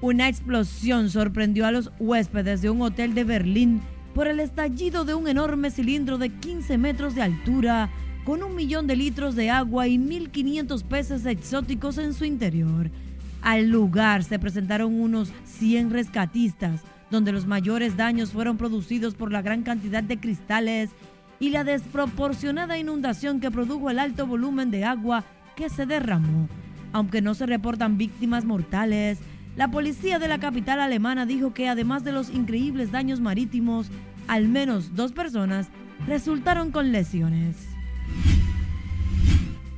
Una 0.01 0.27
explosión 0.27 1.09
sorprendió 1.09 1.65
a 1.65 1.71
los 1.71 1.91
huéspedes 1.99 2.61
de 2.61 2.69
un 2.69 2.81
hotel 2.81 3.13
de 3.15 3.23
Berlín 3.23 3.81
por 4.13 4.27
el 4.27 4.39
estallido 4.39 5.03
de 5.03 5.13
un 5.13 5.27
enorme 5.27 5.71
cilindro 5.71 6.17
de 6.17 6.29
15 6.29 6.77
metros 6.77 7.15
de 7.15 7.23
altura 7.23 7.89
con 8.23 8.43
un 8.43 8.55
millón 8.55 8.87
de 8.87 8.95
litros 8.95 9.35
de 9.35 9.49
agua 9.49 9.87
y 9.87 9.97
1.500 9.97 10.83
peces 10.83 11.25
exóticos 11.25 11.97
en 11.97 12.13
su 12.13 12.25
interior. 12.25 12.89
Al 13.41 13.69
lugar 13.69 14.23
se 14.23 14.39
presentaron 14.39 14.99
unos 14.99 15.31
100 15.45 15.91
rescatistas, 15.91 16.81
donde 17.11 17.31
los 17.31 17.45
mayores 17.45 17.97
daños 17.97 18.31
fueron 18.31 18.57
producidos 18.57 19.13
por 19.13 19.31
la 19.31 19.41
gran 19.41 19.63
cantidad 19.63 20.01
de 20.01 20.19
cristales 20.19 20.89
y 21.45 21.51
la 21.51 21.63
desproporcionada 21.63 22.79
inundación 22.79 23.39
que 23.39 23.51
produjo 23.51 23.91
el 23.91 23.99
alto 23.99 24.25
volumen 24.25 24.71
de 24.71 24.83
agua 24.83 25.23
que 25.55 25.69
se 25.69 25.85
derramó. 25.85 26.49
Aunque 26.91 27.21
no 27.21 27.35
se 27.35 27.45
reportan 27.45 27.99
víctimas 27.99 28.45
mortales, 28.45 29.19
la 29.55 29.69
policía 29.69 30.17
de 30.17 30.27
la 30.27 30.39
capital 30.39 30.79
alemana 30.79 31.27
dijo 31.27 31.53
que 31.53 31.69
además 31.69 32.03
de 32.03 32.13
los 32.13 32.31
increíbles 32.31 32.91
daños 32.91 33.19
marítimos, 33.19 33.91
al 34.27 34.47
menos 34.47 34.95
dos 34.95 35.11
personas 35.11 35.67
resultaron 36.07 36.71
con 36.71 36.91
lesiones. 36.91 37.67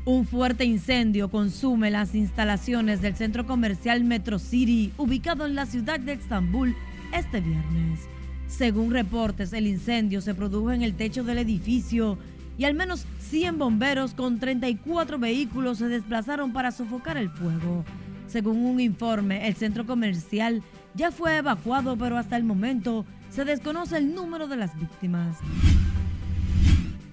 Un 0.06 0.26
fuerte 0.26 0.64
incendio 0.64 1.30
consume 1.30 1.92
las 1.92 2.16
instalaciones 2.16 3.02
del 3.02 3.18
centro 3.18 3.46
comercial 3.46 4.06
Metro 4.06 4.40
City, 4.40 4.94
ubicado 4.96 5.46
en 5.46 5.56
la 5.56 5.66
ciudad 5.66 6.00
de 6.00 6.14
Estambul, 6.14 6.78
este 7.12 7.42
viernes. 7.42 8.08
Según 8.48 8.92
reportes, 8.92 9.54
el 9.54 9.68
incendio 9.68 10.22
se 10.22 10.34
produjo 10.34 10.72
en 10.72 10.82
el 10.82 10.96
techo 10.96 11.24
del 11.24 11.38
edificio 11.38 12.18
y 12.58 12.66
al 12.66 12.74
menos 12.74 13.06
100 13.20 13.58
bomberos 13.58 14.14
con 14.14 14.40
34 14.40 15.20
vehículos 15.20 15.78
se 15.78 15.88
desplazaron 15.88 16.54
para 16.54 16.72
sofocar 16.72 17.18
el 17.18 17.30
fuego. 17.30 17.84
Según 18.28 18.66
un 18.66 18.80
informe, 18.80 19.48
el 19.48 19.56
centro 19.56 19.86
comercial 19.86 20.64
ya 20.96 21.12
fue 21.12 21.38
evacuado, 21.38 21.98
pero 21.98 22.18
hasta 22.18 22.36
el 22.36 22.44
momento 22.44 23.06
se 23.30 23.46
desconoce 23.46 23.98
el 23.98 24.16
número 24.16 24.48
de 24.48 24.58
las 24.58 24.78
víctimas. 24.80 25.38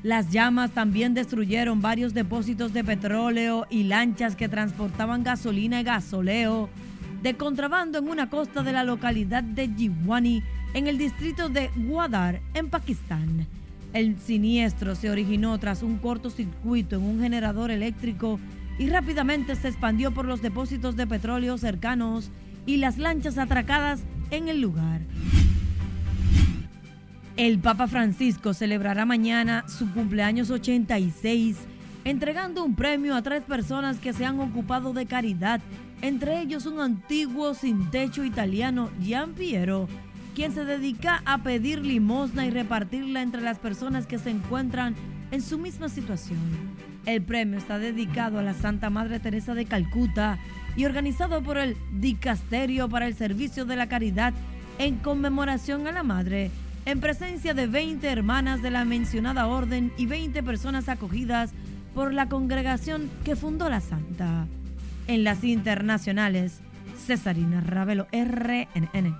Las 0.02 0.30
llamas 0.30 0.70
también 0.70 1.14
destruyeron 1.14 1.80
varios 1.80 2.14
depósitos 2.14 2.72
de 2.72 2.84
petróleo 2.84 3.66
y 3.70 3.84
lanchas 3.84 4.36
que 4.36 4.48
transportaban 4.48 5.24
gasolina 5.24 5.80
y 5.80 5.84
gasoleo 5.84 6.68
de 7.22 7.34
contrabando 7.38 7.98
en 7.98 8.08
una 8.08 8.28
costa 8.28 8.62
de 8.62 8.72
la 8.72 8.84
localidad 8.84 9.42
de 9.42 9.66
Jiwani, 9.68 10.42
en 10.74 10.88
el 10.88 10.98
distrito 10.98 11.48
de 11.48 11.70
Gwadar, 11.76 12.40
en 12.52 12.68
Pakistán. 12.68 13.46
El 13.92 14.18
siniestro 14.18 14.96
se 14.96 15.08
originó 15.08 15.56
tras 15.58 15.84
un 15.84 15.98
cortocircuito 15.98 16.96
en 16.96 17.02
un 17.02 17.20
generador 17.20 17.70
eléctrico 17.70 18.40
y 18.78 18.88
rápidamente 18.88 19.54
se 19.54 19.68
expandió 19.68 20.12
por 20.12 20.26
los 20.26 20.42
depósitos 20.42 20.96
de 20.96 21.06
petróleo 21.06 21.56
cercanos 21.58 22.30
y 22.66 22.78
las 22.78 22.98
lanchas 22.98 23.38
atracadas 23.38 24.00
en 24.30 24.48
el 24.48 24.60
lugar. 24.60 25.00
El 27.36 27.60
Papa 27.60 27.86
Francisco 27.86 28.52
celebrará 28.52 29.04
mañana 29.04 29.64
su 29.68 29.90
cumpleaños 29.92 30.50
86, 30.50 31.56
entregando 32.04 32.64
un 32.64 32.74
premio 32.74 33.14
a 33.14 33.22
tres 33.22 33.44
personas 33.44 33.98
que 33.98 34.12
se 34.12 34.24
han 34.24 34.40
ocupado 34.40 34.92
de 34.92 35.06
caridad 35.06 35.60
entre 36.04 36.42
ellos 36.42 36.66
un 36.66 36.80
antiguo 36.80 37.54
sin 37.54 37.90
techo 37.90 38.24
italiano, 38.24 38.90
Gian 39.00 39.32
Piero, 39.32 39.88
quien 40.34 40.52
se 40.52 40.64
dedica 40.64 41.22
a 41.24 41.42
pedir 41.42 41.80
limosna 41.84 42.44
y 42.44 42.50
repartirla 42.50 43.22
entre 43.22 43.40
las 43.40 43.58
personas 43.58 44.06
que 44.06 44.18
se 44.18 44.30
encuentran 44.30 44.94
en 45.30 45.40
su 45.40 45.58
misma 45.58 45.88
situación. 45.88 46.38
El 47.06 47.22
premio 47.22 47.58
está 47.58 47.78
dedicado 47.78 48.38
a 48.38 48.42
la 48.42 48.54
Santa 48.54 48.90
Madre 48.90 49.20
Teresa 49.20 49.54
de 49.54 49.66
Calcuta 49.66 50.38
y 50.76 50.86
organizado 50.86 51.42
por 51.42 51.58
el 51.58 51.76
Dicasterio 51.92 52.88
para 52.88 53.06
el 53.06 53.14
Servicio 53.14 53.64
de 53.64 53.76
la 53.76 53.88
Caridad 53.88 54.34
en 54.78 54.96
conmemoración 54.96 55.86
a 55.86 55.92
la 55.92 56.02
Madre, 56.02 56.50
en 56.84 57.00
presencia 57.00 57.54
de 57.54 57.66
20 57.66 58.06
hermanas 58.08 58.60
de 58.60 58.70
la 58.70 58.84
mencionada 58.84 59.46
orden 59.46 59.92
y 59.96 60.06
20 60.06 60.42
personas 60.42 60.88
acogidas 60.88 61.52
por 61.94 62.12
la 62.12 62.28
congregación 62.28 63.08
que 63.24 63.36
fundó 63.36 63.68
la 63.68 63.80
Santa. 63.80 64.46
En 65.06 65.22
las 65.22 65.44
internacionales, 65.44 66.60
Cesarina 67.06 67.60
Ravelo, 67.60 68.08
RNN. 68.12 69.14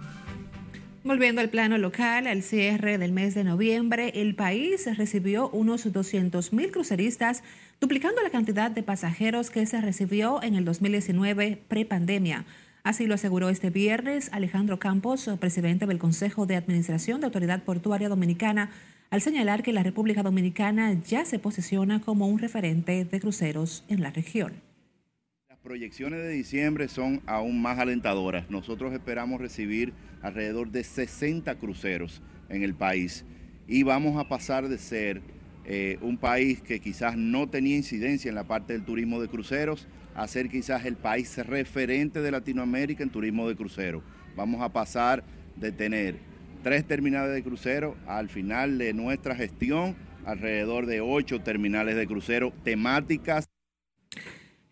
Volviendo 1.05 1.43
al 1.43 1.51
plano 1.51 1.77
local, 1.77 2.27
al 2.27 2.43
cierre 2.43 2.97
del 2.97 3.13
mes 3.13 3.35
de 3.35 3.45
noviembre, 3.45 4.11
el 4.15 4.35
país 4.35 4.89
recibió 4.97 5.51
unos 5.51 5.85
200.000 5.85 6.71
cruceristas, 6.71 7.43
duplicando 7.79 8.23
la 8.23 8.31
cantidad 8.31 8.71
de 8.71 8.83
pasajeros 8.83 9.51
que 9.51 9.67
se 9.67 9.83
recibió 9.83 10.43
en 10.43 10.55
el 10.55 10.65
2019 10.65 11.61
prepandemia. 11.69 12.47
Así 12.85 13.07
lo 13.07 13.17
aseguró 13.17 13.51
este 13.51 13.69
viernes 13.69 14.31
Alejandro 14.33 14.79
Campos, 14.79 15.29
presidente 15.39 15.85
del 15.85 15.99
Consejo 15.99 16.47
de 16.47 16.57
Administración 16.57 17.21
de 17.21 17.27
Autoridad 17.27 17.63
Portuaria 17.65 18.09
Dominicana, 18.09 18.71
al 19.11 19.21
señalar 19.21 19.63
que 19.63 19.75
la 19.75 19.83
República 19.83 20.23
Dominicana 20.23 20.91
ya 21.07 21.27
se 21.27 21.39
posiciona 21.39 22.01
como 22.01 22.29
un 22.29 22.39
referente 22.39 23.05
de 23.05 23.21
cruceros 23.21 23.85
en 23.89 24.01
la 24.01 24.11
región 24.11 24.55
proyecciones 25.65 26.21
de 26.21 26.29
diciembre 26.29 26.89
son 26.89 27.23
aún 27.25 27.61
más 27.61 27.79
alentadoras. 27.79 28.51
Nosotros 28.51 28.93
esperamos 28.93 29.41
recibir 29.41 29.95
alrededor 30.25 30.71
de 30.71 30.83
60 30.83 31.55
cruceros 31.57 32.23
en 32.49 32.63
el 32.63 32.75
país 32.75 33.25
y 33.69 33.83
vamos 33.83 34.19
a 34.19 34.29
pasar 34.29 34.69
de 34.69 34.79
ser 34.79 35.21
eh, 35.67 35.99
un 36.01 36.17
país 36.17 36.61
que 36.63 36.81
quizás 36.81 37.17
no 37.17 37.49
tenía 37.49 37.77
incidencia 37.77 38.31
en 38.31 38.35
la 38.35 38.45
parte 38.45 38.73
del 38.73 38.85
turismo 38.85 39.21
de 39.21 39.29
cruceros 39.29 39.87
a 40.15 40.27
ser 40.27 40.49
quizás 40.49 40.87
el 40.87 40.97
país 40.97 41.37
referente 41.47 42.21
de 42.21 42.31
Latinoamérica 42.31 43.03
en 43.03 43.11
turismo 43.11 43.49
de 43.49 43.57
crucero. 43.57 44.03
Vamos 44.35 44.63
a 44.63 44.73
pasar 44.73 45.25
de 45.57 45.73
tener 45.73 46.17
tres 46.63 46.87
terminales 46.87 47.35
de 47.35 47.43
crucero 47.43 47.95
al 48.07 48.31
final 48.31 48.79
de 48.79 48.95
nuestra 48.95 49.35
gestión, 49.35 49.95
alrededor 50.25 50.87
de 50.87 51.03
ocho 51.03 51.41
terminales 51.41 51.97
de 51.97 52.07
crucero 52.07 52.53
temáticas. 52.63 53.49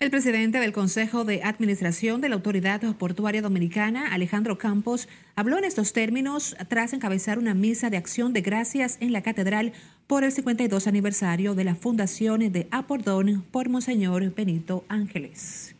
El 0.02 0.10
presidente 0.10 0.58
del 0.58 0.72
Consejo 0.72 1.24
de 1.24 1.44
Administración 1.44 2.20
de 2.20 2.28
la 2.28 2.34
Autoridad 2.34 2.80
Portuaria 2.96 3.40
Dominicana, 3.40 4.12
Alejandro 4.12 4.58
Campos, 4.58 5.08
habló 5.36 5.58
en 5.58 5.64
estos 5.64 5.92
términos 5.92 6.56
tras 6.66 6.92
encabezar 6.92 7.38
una 7.38 7.54
misa 7.54 7.88
de 7.88 7.98
acción 7.98 8.32
de 8.32 8.40
gracias 8.40 8.96
en 8.98 9.12
la 9.12 9.22
Catedral 9.22 9.72
por 10.08 10.24
el 10.24 10.32
52 10.32 10.88
aniversario 10.88 11.54
de 11.54 11.62
la 11.62 11.76
fundación 11.76 12.50
de 12.50 12.66
Apordón 12.72 13.44
por 13.52 13.68
Monseñor 13.68 14.34
Benito 14.34 14.84
Ángeles. 14.88 15.76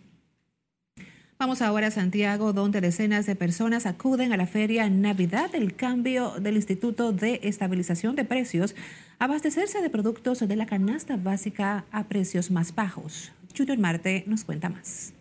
Vamos 1.37 1.61
ahora 1.61 1.89
a 1.89 1.91
Santiago, 1.91 2.53
donde 2.53 2.81
decenas 2.81 3.27
de 3.27 3.35
personas 3.35 3.87
acuden 3.87 4.33
a 4.33 4.37
la 4.37 4.47
feria 4.47 4.89
Navidad 4.89 5.51
del 5.51 5.75
Cambio 5.75 6.35
del 6.39 6.55
Instituto 6.55 7.11
de 7.11 7.41
Estabilización 7.43 8.15
de 8.15 8.25
Precios 8.25 8.77
abastecerse 9.19 9.83
de 9.83 9.91
productos 9.91 10.39
de 10.39 10.55
la 10.55 10.67
canasta 10.67 11.17
básica 11.17 11.85
a 11.91 12.05
precios 12.05 12.53
más 12.53 12.73
bajos. 12.73 13.33
Junior 13.57 13.79
Marte 13.79 14.25
nos 14.27 14.45
cuenta 14.45 14.69
más. 14.69 15.15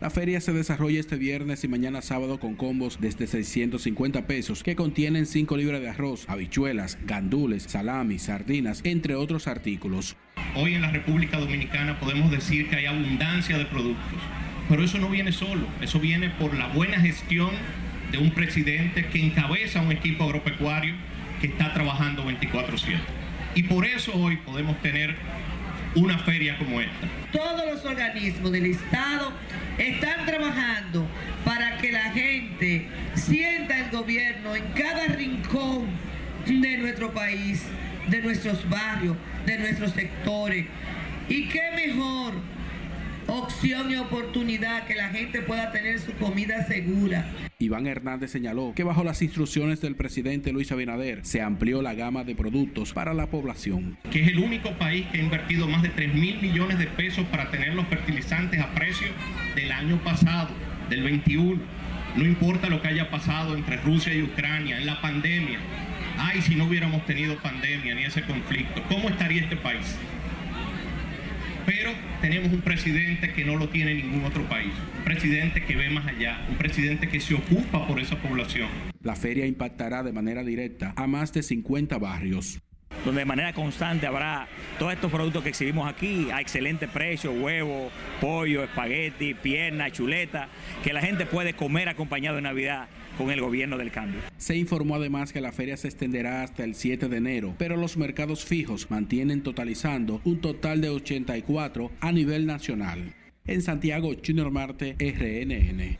La 0.00 0.10
feria 0.10 0.40
se 0.40 0.52
desarrolla 0.52 1.00
este 1.00 1.16
viernes 1.16 1.64
y 1.64 1.68
mañana 1.68 2.02
sábado 2.02 2.38
con 2.38 2.54
combos 2.54 2.98
desde 3.00 3.26
650 3.26 4.26
pesos 4.26 4.62
que 4.62 4.76
contienen 4.76 5.26
5 5.26 5.56
libras 5.56 5.80
de 5.80 5.88
arroz, 5.88 6.24
habichuelas, 6.28 6.98
gandules, 7.04 7.64
salami, 7.64 8.18
sardinas, 8.18 8.80
entre 8.84 9.16
otros 9.16 9.48
artículos. 9.48 10.16
Hoy 10.54 10.74
en 10.74 10.82
la 10.82 10.92
República 10.92 11.38
Dominicana 11.38 11.98
podemos 11.98 12.30
decir 12.30 12.68
que 12.68 12.76
hay 12.76 12.86
abundancia 12.86 13.58
de 13.58 13.66
productos 13.66 14.20
pero 14.68 14.84
eso 14.84 14.98
no 14.98 15.08
viene 15.08 15.32
solo, 15.32 15.66
eso 15.80 15.98
viene 15.98 16.28
por 16.28 16.54
la 16.54 16.66
buena 16.68 17.00
gestión 17.00 17.50
de 18.12 18.18
un 18.18 18.32
presidente 18.32 19.06
que 19.06 19.24
encabeza 19.24 19.80
un 19.80 19.92
equipo 19.92 20.24
agropecuario 20.24 20.94
que 21.40 21.46
está 21.46 21.72
trabajando 21.72 22.24
24/7. 22.24 22.98
Y 23.54 23.62
por 23.62 23.86
eso 23.86 24.12
hoy 24.14 24.36
podemos 24.36 24.80
tener 24.82 25.16
una 25.94 26.18
feria 26.18 26.56
como 26.58 26.80
esta. 26.80 27.08
Todos 27.32 27.66
los 27.66 27.84
organismos 27.84 28.52
del 28.52 28.66
Estado 28.66 29.32
están 29.78 30.26
trabajando 30.26 31.06
para 31.44 31.78
que 31.78 31.92
la 31.92 32.10
gente 32.10 32.88
sienta 33.14 33.78
el 33.78 33.90
gobierno 33.90 34.54
en 34.54 34.64
cada 34.72 35.06
rincón 35.06 35.86
de 36.46 36.78
nuestro 36.78 37.12
país, 37.12 37.62
de 38.08 38.22
nuestros 38.22 38.68
barrios, 38.68 39.16
de 39.46 39.58
nuestros 39.58 39.92
sectores. 39.92 40.66
Y 41.28 41.48
qué 41.48 41.62
mejor 41.74 42.34
opción 43.28 43.90
y 43.90 43.96
oportunidad 43.96 44.86
que 44.86 44.94
la 44.94 45.10
gente 45.10 45.42
pueda 45.42 45.70
tener 45.70 46.00
su 46.00 46.12
comida 46.14 46.64
segura. 46.66 47.26
Iván 47.58 47.86
Hernández 47.86 48.30
señaló 48.30 48.72
que 48.74 48.84
bajo 48.84 49.04
las 49.04 49.20
instrucciones 49.20 49.80
del 49.80 49.96
presidente 49.96 50.52
Luis 50.52 50.72
Abinader 50.72 51.24
se 51.24 51.42
amplió 51.42 51.82
la 51.82 51.94
gama 51.94 52.24
de 52.24 52.34
productos 52.34 52.92
para 52.92 53.14
la 53.14 53.26
población. 53.26 53.98
Que 54.10 54.22
es 54.22 54.28
el 54.28 54.38
único 54.38 54.72
país 54.78 55.06
que 55.12 55.18
ha 55.18 55.22
invertido 55.22 55.68
más 55.68 55.82
de 55.82 55.90
3 55.90 56.14
mil 56.14 56.40
millones 56.40 56.78
de 56.78 56.86
pesos 56.86 57.26
para 57.26 57.50
tener 57.50 57.74
los 57.74 57.86
fertilizantes 57.88 58.60
a 58.60 58.74
precio 58.74 59.08
del 59.54 59.72
año 59.72 60.02
pasado, 60.02 60.48
del 60.88 61.02
21. 61.02 61.60
No 62.16 62.24
importa 62.24 62.68
lo 62.68 62.80
que 62.80 62.88
haya 62.88 63.10
pasado 63.10 63.54
entre 63.54 63.76
Rusia 63.76 64.14
y 64.14 64.22
Ucrania, 64.22 64.78
en 64.78 64.86
la 64.86 65.00
pandemia. 65.00 65.58
Ay, 66.16 66.40
si 66.42 66.54
no 66.54 66.64
hubiéramos 66.64 67.04
tenido 67.06 67.36
pandemia 67.36 67.94
ni 67.94 68.04
ese 68.04 68.22
conflicto, 68.22 68.82
¿cómo 68.88 69.08
estaría 69.08 69.42
este 69.42 69.56
país? 69.56 69.96
Pero 71.68 71.90
tenemos 72.22 72.50
un 72.50 72.62
presidente 72.62 73.30
que 73.34 73.44
no 73.44 73.56
lo 73.56 73.68
tiene 73.68 73.92
ningún 73.92 74.24
otro 74.24 74.42
país, 74.48 74.72
un 74.96 75.04
presidente 75.04 75.62
que 75.62 75.76
ve 75.76 75.90
más 75.90 76.06
allá, 76.06 76.40
un 76.48 76.56
presidente 76.56 77.10
que 77.10 77.20
se 77.20 77.34
ocupa 77.34 77.86
por 77.86 78.00
esa 78.00 78.16
población. 78.16 78.70
La 79.02 79.14
feria 79.14 79.44
impactará 79.44 80.02
de 80.02 80.10
manera 80.10 80.42
directa 80.42 80.94
a 80.96 81.06
más 81.06 81.30
de 81.34 81.42
50 81.42 81.98
barrios. 81.98 82.58
Donde 83.04 83.20
de 83.20 83.26
manera 83.26 83.52
constante 83.52 84.06
habrá 84.06 84.48
todos 84.78 84.94
estos 84.94 85.12
productos 85.12 85.42
que 85.42 85.50
exhibimos 85.50 85.86
aquí 85.86 86.30
a 86.30 86.40
excelente 86.40 86.88
precio, 86.88 87.32
huevo, 87.32 87.90
pollo, 88.18 88.64
espagueti, 88.64 89.34
pierna, 89.34 89.90
chuleta, 89.90 90.48
que 90.82 90.94
la 90.94 91.02
gente 91.02 91.26
puede 91.26 91.52
comer 91.52 91.90
acompañado 91.90 92.36
de 92.36 92.42
Navidad 92.42 92.88
con 93.18 93.30
el 93.30 93.40
gobierno 93.40 93.76
del 93.76 93.90
cambio. 93.90 94.20
Se 94.38 94.56
informó 94.56 94.94
además 94.94 95.32
que 95.32 95.40
la 95.40 95.50
feria 95.50 95.76
se 95.76 95.88
extenderá 95.88 96.44
hasta 96.44 96.62
el 96.62 96.76
7 96.76 97.08
de 97.08 97.16
enero, 97.16 97.54
pero 97.58 97.76
los 97.76 97.96
mercados 97.96 98.44
fijos 98.44 98.90
mantienen 98.90 99.42
totalizando 99.42 100.20
un 100.24 100.40
total 100.40 100.80
de 100.80 100.88
84 100.90 101.90
a 102.00 102.12
nivel 102.12 102.46
nacional. 102.46 103.12
En 103.44 103.60
Santiago, 103.60 104.12
Junior 104.24 104.50
Marte, 104.52 104.94
RNN. 105.00 105.98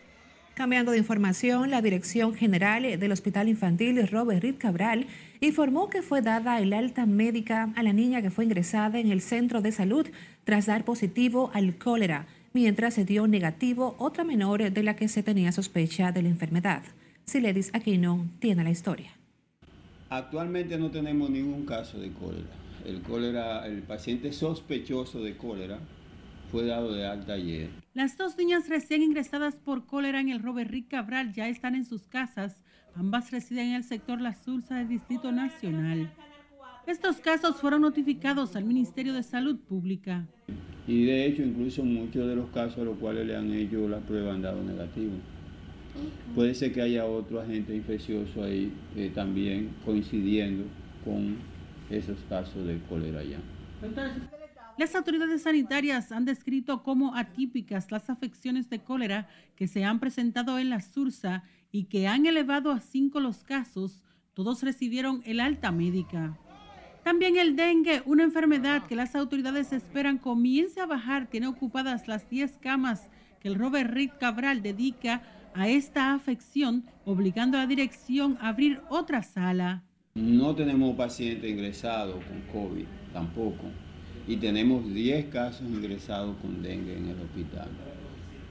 Cambiando 0.54 0.92
de 0.92 0.98
información, 0.98 1.70
la 1.70 1.82
Dirección 1.82 2.34
General 2.34 2.98
del 2.98 3.12
Hospital 3.12 3.48
Infantil 3.48 4.06
Robert 4.08 4.42
Reed 4.42 4.56
Cabral 4.58 5.06
informó 5.40 5.88
que 5.88 6.02
fue 6.02 6.20
dada 6.20 6.60
el 6.60 6.72
alta 6.72 7.06
médica 7.06 7.72
a 7.76 7.82
la 7.82 7.92
niña 7.92 8.22
que 8.22 8.30
fue 8.30 8.44
ingresada 8.44 8.98
en 8.98 9.10
el 9.10 9.20
centro 9.20 9.60
de 9.60 9.72
salud 9.72 10.08
tras 10.44 10.66
dar 10.66 10.84
positivo 10.84 11.50
al 11.54 11.78
cólera, 11.78 12.26
mientras 12.52 12.94
se 12.94 13.04
dio 13.04 13.26
negativo 13.28 13.94
otra 13.98 14.24
menor 14.24 14.72
de 14.72 14.82
la 14.82 14.96
que 14.96 15.08
se 15.08 15.22
tenía 15.22 15.52
sospecha 15.52 16.10
de 16.10 16.22
la 16.22 16.28
enfermedad. 16.28 16.82
Siledis 17.28 17.70
Aquino 17.74 18.26
tiene 18.38 18.64
la 18.64 18.70
historia. 18.70 19.10
Actualmente 20.08 20.78
no 20.78 20.90
tenemos 20.90 21.28
ningún 21.28 21.66
caso 21.66 22.00
de 22.00 22.10
cólera. 22.10 22.48
El 22.86 23.02
cólera, 23.02 23.66
el 23.66 23.82
paciente 23.82 24.32
sospechoso 24.32 25.22
de 25.22 25.36
cólera 25.36 25.78
fue 26.50 26.64
dado 26.64 26.94
de 26.94 27.04
alta 27.04 27.34
ayer. 27.34 27.68
Las 27.92 28.16
dos 28.16 28.38
niñas 28.38 28.70
recién 28.70 29.02
ingresadas 29.02 29.56
por 29.56 29.84
cólera 29.84 30.20
en 30.20 30.30
el 30.30 30.42
Robert 30.42 30.70
Rick 30.70 30.88
Cabral 30.88 31.34
ya 31.34 31.48
están 31.48 31.74
en 31.74 31.84
sus 31.84 32.06
casas. 32.06 32.64
Ambas 32.94 33.30
residen 33.30 33.66
en 33.66 33.74
el 33.74 33.84
sector 33.84 34.22
La 34.22 34.34
Sursa 34.34 34.76
del 34.76 34.88
Distrito 34.88 35.30
Nacional. 35.30 36.10
Estos 36.86 37.18
casos 37.18 37.56
fueron 37.56 37.82
notificados 37.82 38.56
al 38.56 38.64
Ministerio 38.64 39.12
de 39.12 39.22
Salud 39.22 39.58
Pública. 39.58 40.26
Y 40.86 41.04
de 41.04 41.26
hecho, 41.26 41.42
incluso 41.42 41.84
muchos 41.84 42.26
de 42.26 42.36
los 42.36 42.48
casos 42.48 42.78
a 42.78 42.84
los 42.84 42.96
cuales 42.96 43.26
le 43.26 43.36
han 43.36 43.52
hecho 43.52 43.86
la 43.86 43.98
prueba 43.98 44.32
han 44.32 44.40
dado 44.40 44.64
negativo. 44.64 45.12
Puede 46.34 46.54
ser 46.54 46.72
que 46.72 46.82
haya 46.82 47.04
otro 47.04 47.40
agente 47.40 47.74
infeccioso 47.74 48.42
ahí 48.42 48.72
eh, 48.96 49.10
también 49.14 49.70
coincidiendo 49.84 50.64
con 51.04 51.36
esos 51.90 52.18
casos 52.28 52.66
de 52.66 52.78
cólera 52.88 53.22
ya. 53.22 53.38
Las 54.76 54.94
autoridades 54.94 55.42
sanitarias 55.42 56.12
han 56.12 56.24
descrito 56.24 56.82
como 56.82 57.14
atípicas 57.16 57.90
las 57.90 58.10
afecciones 58.10 58.70
de 58.70 58.78
cólera 58.78 59.28
que 59.56 59.66
se 59.66 59.84
han 59.84 59.98
presentado 59.98 60.58
en 60.58 60.70
la 60.70 60.80
Sursa 60.80 61.42
y 61.72 61.84
que 61.84 62.06
han 62.06 62.26
elevado 62.26 62.70
a 62.70 62.80
cinco 62.80 63.18
los 63.20 63.42
casos. 63.42 64.02
Todos 64.34 64.62
recibieron 64.62 65.22
el 65.24 65.40
alta 65.40 65.72
médica. 65.72 66.38
También 67.02 67.36
el 67.38 67.56
dengue, 67.56 68.02
una 68.04 68.22
enfermedad 68.22 68.86
que 68.86 68.94
las 68.94 69.16
autoridades 69.16 69.72
esperan 69.72 70.18
comience 70.18 70.80
a 70.80 70.86
bajar, 70.86 71.26
tiene 71.28 71.46
ocupadas 71.46 72.06
las 72.06 72.28
10 72.28 72.58
camas 72.58 73.08
que 73.40 73.48
el 73.48 73.54
Robert 73.54 73.90
Reed 73.90 74.10
Cabral 74.20 74.62
dedica 74.62 75.22
a 75.58 75.68
esta 75.68 76.14
afección, 76.14 76.84
obligando 77.04 77.58
a 77.58 77.62
la 77.62 77.66
dirección 77.66 78.38
a 78.40 78.50
abrir 78.50 78.80
otra 78.88 79.24
sala. 79.24 79.82
No 80.14 80.54
tenemos 80.54 80.94
paciente 80.96 81.48
ingresado 81.48 82.20
con 82.20 82.40
COVID 82.52 82.84
tampoco 83.12 83.64
y 84.28 84.36
tenemos 84.36 84.88
10 84.94 85.26
casos 85.26 85.68
ingresados 85.68 86.36
con 86.36 86.62
dengue 86.62 86.96
en 86.96 87.06
el 87.06 87.20
hospital. 87.20 87.68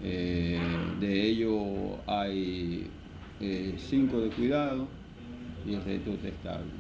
Eh, 0.04 0.60
de 1.00 1.28
ellos 1.28 1.64
hay 2.08 2.90
5 3.40 3.42
eh, 3.42 4.22
de 4.24 4.30
cuidado 4.32 4.88
y 5.66 5.76
el 5.76 5.86
resto 5.86 6.12
es 6.12 6.26
estable. 6.26 6.72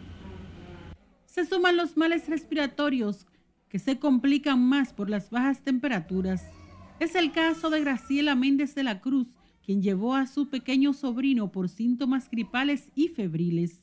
Se 1.26 1.46
suman 1.46 1.78
los 1.78 1.96
males 1.96 2.28
respiratorios 2.28 3.28
que 3.70 3.80
se 3.80 3.98
complican 3.98 4.60
más 4.60 4.92
por 4.92 5.10
las 5.10 5.30
bajas 5.30 5.62
temperaturas. 5.62 6.44
Es 7.00 7.16
el 7.16 7.32
caso 7.32 7.70
de 7.70 7.80
Graciela 7.80 8.36
Méndez 8.36 8.76
de 8.76 8.84
la 8.84 9.00
Cruz, 9.00 9.37
quien 9.68 9.82
llevó 9.82 10.16
a 10.16 10.26
su 10.28 10.50
pequeño 10.50 10.94
sobrino 10.94 11.52
por 11.52 11.68
síntomas 11.68 12.32
gripales 12.32 12.90
y 12.96 13.10
febriles. 13.10 13.82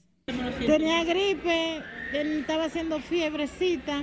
Tenía 0.66 1.04
gripe, 1.04 1.82
él 2.14 2.38
estaba 2.38 2.64
haciendo 2.64 3.00
fiebrecita, 3.00 4.02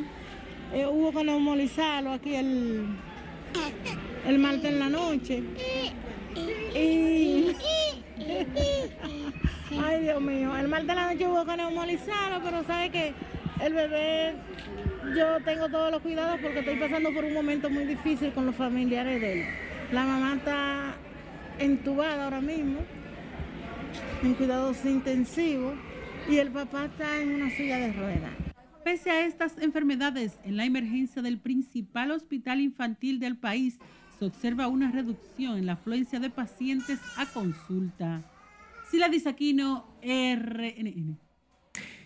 eh, 0.75 0.85
hubo 0.85 1.11
que 1.11 1.23
neumolizarlo 1.23 2.11
aquí 2.11 2.35
el, 2.35 2.85
el 4.27 4.37
martes 4.37 4.65
en 4.65 4.77
la 4.77 4.89
noche. 4.89 5.41
Ay 9.83 10.03
Dios 10.03 10.21
mío, 10.21 10.55
el 10.55 10.67
martes 10.67 10.89
en 10.89 10.95
la 10.95 11.13
noche 11.13 11.27
hubo 11.27 11.43
que 11.45 11.57
neumolizarlo, 11.57 12.43
pero 12.43 12.63
sabe 12.63 12.91
que 12.91 13.13
el 13.59 13.73
bebé, 13.73 14.35
yo 15.17 15.43
tengo 15.43 15.67
todos 15.67 15.89
los 15.89 16.03
cuidados 16.03 16.39
porque 16.43 16.59
estoy 16.59 16.75
pasando 16.75 17.11
por 17.11 17.25
un 17.25 17.33
momento 17.33 17.71
muy 17.71 17.85
difícil 17.85 18.33
con 18.33 18.45
los 18.45 18.55
familiares 18.55 19.19
de 19.19 19.41
él. 19.41 19.47
La 19.91 20.05
mamá 20.05 20.35
está 20.35 20.95
entubada 21.61 22.25
ahora 22.25 22.41
mismo, 22.41 22.79
en 24.23 24.33
cuidados 24.35 24.83
intensivos, 24.85 25.75
y 26.29 26.37
el 26.37 26.51
papá 26.51 26.85
está 26.85 27.19
en 27.19 27.33
una 27.33 27.49
silla 27.49 27.77
de 27.77 27.93
ruedas. 27.93 28.31
Pese 28.83 29.11
a 29.11 29.25
estas 29.25 29.57
enfermedades, 29.59 30.37
en 30.43 30.57
la 30.57 30.65
emergencia 30.65 31.21
del 31.21 31.39
principal 31.39 32.11
hospital 32.11 32.61
infantil 32.61 33.19
del 33.19 33.37
país 33.37 33.77
se 34.17 34.25
observa 34.25 34.67
una 34.67 34.91
reducción 34.91 35.57
en 35.57 35.65
la 35.65 35.73
afluencia 35.73 36.19
de 36.19 36.29
pacientes 36.29 36.99
a 37.17 37.25
consulta. 37.25 38.21
Sila 38.89 39.09
Disaquino, 39.09 39.85
RNN. 40.03 41.30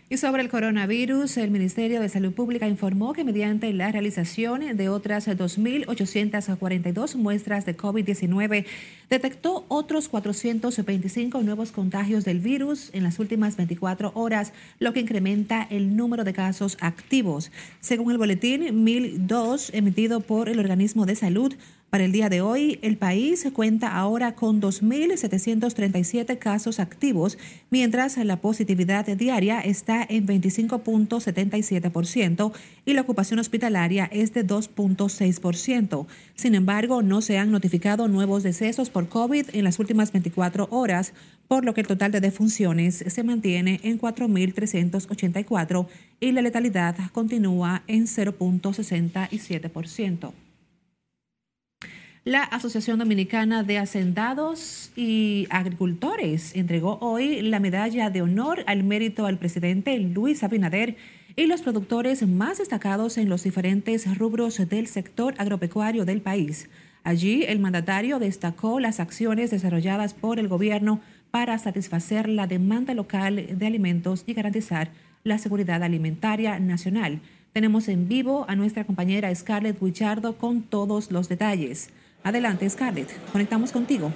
Y 0.08 0.18
sobre 0.18 0.44
el 0.44 0.50
coronavirus, 0.50 1.38
el 1.38 1.50
Ministerio 1.50 2.00
de 2.00 2.10
Salud 2.10 2.32
Pública 2.32 2.68
informó 2.68 3.14
que 3.14 3.24
mediante 3.24 3.74
la 3.74 3.92
realización 3.92 4.78
de 4.78 4.88
otras 4.88 5.28
2.842 5.28 7.16
muestras 7.16 7.66
de 7.66 7.76
COVID-19, 7.76 8.68
detectó 9.10 9.66
otros 9.68 10.08
425 10.08 11.42
nuevos 11.42 11.72
contagios 11.72 12.24
del 12.24 12.40
virus 12.40 12.92
en 12.94 13.02
las 13.02 13.18
últimas 13.18 13.58
24 13.58 14.12
horas, 14.14 14.54
lo 14.78 14.94
que 14.94 15.00
incrementa 15.00 15.64
el 15.72 15.98
número 15.98 16.24
de 16.24 16.34
casos 16.34 16.78
activos. 16.82 17.52
Según 17.80 18.12
el 18.12 18.20
boletín 18.20 18.84
1002 18.84 19.72
emitido 19.74 20.20
por 20.20 20.50
el 20.50 20.60
organismo 20.60 21.08
de 21.08 21.16
salud, 21.16 21.56
para 21.96 22.04
el 22.04 22.12
día 22.12 22.28
de 22.28 22.42
hoy, 22.42 22.78
el 22.82 22.98
país 22.98 23.48
cuenta 23.54 23.96
ahora 23.96 24.36
con 24.36 24.62
2.737 24.62 26.38
casos 26.38 26.82
activos, 26.82 27.38
mientras 27.70 28.18
la 28.18 28.42
positividad 28.42 29.06
diaria 29.06 29.62
está 29.62 30.06
en 30.10 30.28
25.77% 30.28 32.52
y 32.84 32.92
la 32.92 33.02
ocupación 33.02 33.40
hospitalaria 33.40 34.10
es 34.12 34.34
de 34.34 34.46
2.6%. 34.46 36.06
Sin 36.36 36.54
embargo, 36.54 37.02
no 37.02 37.22
se 37.22 37.38
han 37.38 37.50
notificado 37.50 38.10
nuevos 38.10 38.44
decesos 38.44 38.90
por 38.90 39.08
COVID 39.08 39.46
en 39.54 39.64
las 39.64 39.80
últimas 39.80 40.12
24 40.12 40.68
horas, 40.72 41.14
por 41.48 41.64
lo 41.64 41.74
que 41.74 41.80
el 41.80 41.88
total 41.88 42.12
de 42.12 42.20
defunciones 42.20 43.06
se 43.08 43.24
mantiene 43.24 43.80
en 43.84 44.02
4.384 44.02 45.88
y 46.20 46.34
la 46.34 46.42
letalidad 46.42 46.98
continúa 47.14 47.84
en 47.88 48.06
0.67%. 48.06 50.45
La 52.28 52.42
Asociación 52.42 52.98
Dominicana 52.98 53.62
de 53.62 53.78
Hacendados 53.78 54.92
y 54.96 55.46
Agricultores 55.52 56.56
entregó 56.56 56.98
hoy 57.00 57.44
la 57.44 57.60
medalla 57.60 58.10
de 58.10 58.24
honor 58.24 58.64
al 58.66 58.84
mérito 58.84 59.28
al 59.28 59.38
presidente 59.38 60.00
Luis 60.00 60.44
Abinader 60.44 60.98
y 61.36 61.46
los 61.46 61.62
productores 61.62 62.28
más 62.28 62.58
destacados 62.58 63.20
en 63.20 63.30
los 63.30 63.44
diferentes 63.44 64.18
rubros 64.18 64.58
del 64.68 64.88
sector 64.88 65.36
agropecuario 65.38 66.04
del 66.04 66.20
país. 66.20 66.68
Allí, 67.04 67.44
el 67.44 67.60
mandatario 67.60 68.18
destacó 68.18 68.80
las 68.80 69.00
acciones 69.00 69.52
desarrolladas 69.52 70.16
por 70.16 70.40
el 70.40 70.48
gobierno 70.48 71.02
para 71.30 71.60
satisfacer 71.60 72.28
la 72.28 72.48
demanda 72.48 72.96
local 72.96 73.56
de 73.56 73.68
alimentos 73.68 74.24
y 74.26 74.34
garantizar 74.34 74.90
la 75.24 75.38
seguridad 75.38 75.84
alimentaria 75.84 76.58
nacional. 76.58 77.22
Tenemos 77.54 77.88
en 77.88 78.08
vivo 78.08 78.46
a 78.50 78.56
nuestra 78.56 78.84
compañera 78.84 79.34
Scarlett 79.36 79.80
Wichardo 79.80 80.40
con 80.40 80.64
todos 80.64 81.12
los 81.12 81.30
detalles. 81.30 81.92
Adelante, 82.26 82.68
Scarlett. 82.68 83.12
Conectamos 83.32 83.72
contigo. 83.72 84.12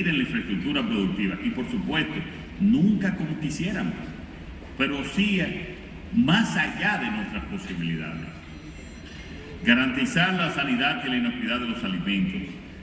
En 0.00 0.18
la 0.18 0.22
infraestructura 0.24 0.82
productiva 0.82 1.36
y 1.42 1.50
por 1.50 1.68
supuesto, 1.70 2.14
nunca 2.60 3.14
como 3.16 3.38
quisiéramos, 3.40 3.94
pero 4.76 5.04
sí 5.04 5.40
más 6.14 6.56
allá 6.56 6.98
de 6.98 7.10
nuestras 7.10 7.44
posibilidades. 7.44 8.26
Garantizar 9.64 10.34
la 10.34 10.50
sanidad 10.52 11.02
y 11.04 11.10
la 11.10 11.16
inocuidad 11.16 11.60
de 11.60 11.68
los 11.68 11.82
alimentos, 11.82 12.42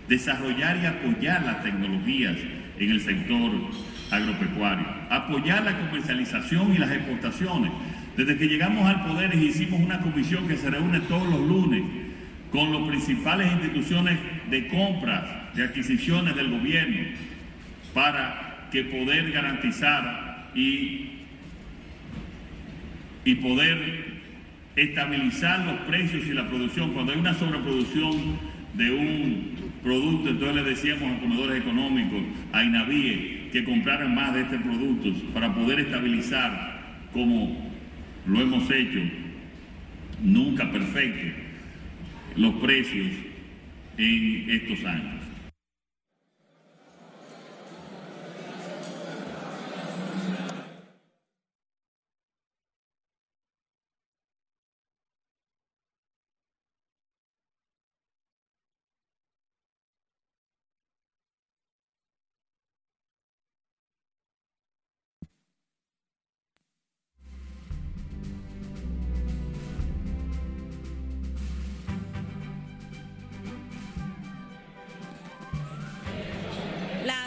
desarrollar 0.10 0.78
y 0.78 0.86
apoyar 0.86 1.44
las 1.44 1.64
tecnologías 1.64 2.36
en 2.80 2.90
el 2.90 3.00
sector 3.00 3.52
agropecuario, 4.12 4.86
apoyar 5.10 5.64
la 5.64 5.78
comercialización 5.78 6.74
y 6.74 6.78
las 6.78 6.92
exportaciones. 6.92 7.72
Desde 8.18 8.38
que 8.38 8.48
llegamos 8.48 8.86
al 8.88 9.06
poder 9.06 9.34
hicimos 9.36 9.80
una 9.80 10.00
comisión 10.00 10.48
que 10.48 10.58
se 10.58 10.70
reúne 10.70 11.00
todos 11.02 11.28
los 11.28 11.42
lunes 11.42 11.84
con 12.52 12.72
las 12.72 12.88
principales 12.88 13.52
instituciones 13.52 14.20
de 14.50 14.68
compras, 14.68 15.24
de 15.56 15.64
adquisiciones 15.64 16.36
del 16.36 16.50
gobierno, 16.50 17.02
para 17.94 18.68
que 18.72 18.84
poder 18.84 19.32
garantizar 19.32 20.50
y, 20.56 21.10
y 23.26 23.36
poder 23.36 24.14
estabilizar 24.76 25.60
los 25.66 25.76
precios 25.82 26.26
y 26.26 26.34
la 26.34 26.48
producción. 26.48 26.94
Cuando 26.94 27.14
hay 27.14 27.20
una 27.20 27.34
sobreproducción 27.36 28.40
de 28.74 28.92
un 28.92 29.54
producto, 29.84 30.30
entonces 30.30 30.56
le 30.56 30.70
decíamos 30.70 31.18
a 31.18 31.20
comedores 31.20 31.62
económicos, 31.62 32.24
a 32.52 32.64
INAVIE, 32.64 33.50
que 33.52 33.64
compraran 33.64 34.16
más 34.16 34.34
de 34.34 34.42
este 34.42 34.58
producto 34.58 35.14
para 35.34 35.54
poder 35.54 35.82
estabilizar 35.82 36.82
como 37.14 37.72
lo 38.26 38.42
hemos 38.42 38.70
hecho, 38.72 39.00
nunca 40.24 40.72
perfecto, 40.72 41.38
los 42.36 42.56
precios 42.56 43.12
en 43.98 44.50
estos 44.50 44.86
años. 44.86 45.23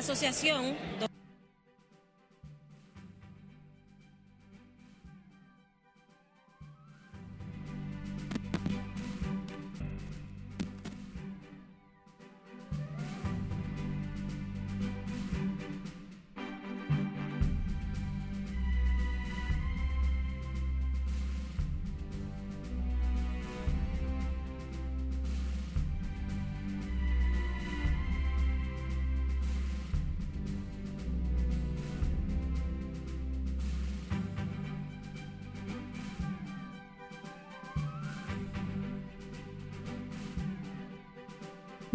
Asociación 0.06 0.76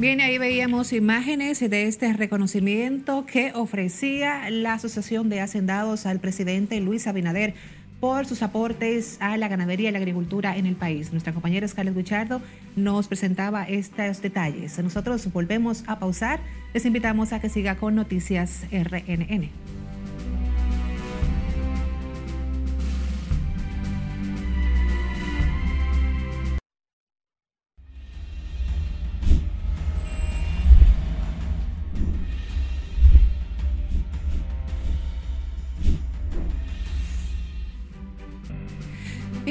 Bien, 0.02 0.20
ahí 0.20 0.40
veíamos 0.40 0.94
imágenes 0.94 1.60
de 1.60 1.84
este 1.86 2.12
reconocimiento 2.14 3.28
que 3.28 3.52
ofrecía 3.54 4.50
la 4.50 4.74
Asociación 4.74 5.30
de 5.30 5.42
Hacendados 5.42 6.08
al 6.08 6.20
presidente 6.20 6.80
Luis 6.80 7.06
Abinader 7.06 7.54
por 8.00 8.26
sus 8.26 8.42
aportes 8.42 9.18
a 9.20 9.38
la 9.38 9.48
ganadería 9.48 9.90
y 9.90 9.92
la 9.92 10.00
agricultura 10.00 10.58
en 10.58 10.66
el 10.66 10.76
país. 10.76 11.12
Nuestra 11.12 11.34
compañera 11.34 11.68
Scarlett 11.68 11.96
Guichardo 11.96 12.42
nos 12.76 13.08
presentaba 13.08 13.66
estos 13.66 14.24
detalles. 14.24 14.80
Nosotros 14.80 15.32
volvemos 15.32 15.84
a 15.86 16.00
pausar. 16.00 16.40
Les 16.74 16.84
invitamos 16.84 17.32
a 17.32 17.40
que 17.40 17.50
siga 17.50 17.76
con 17.76 17.94
Noticias 17.94 18.66
RNN. 18.72 19.52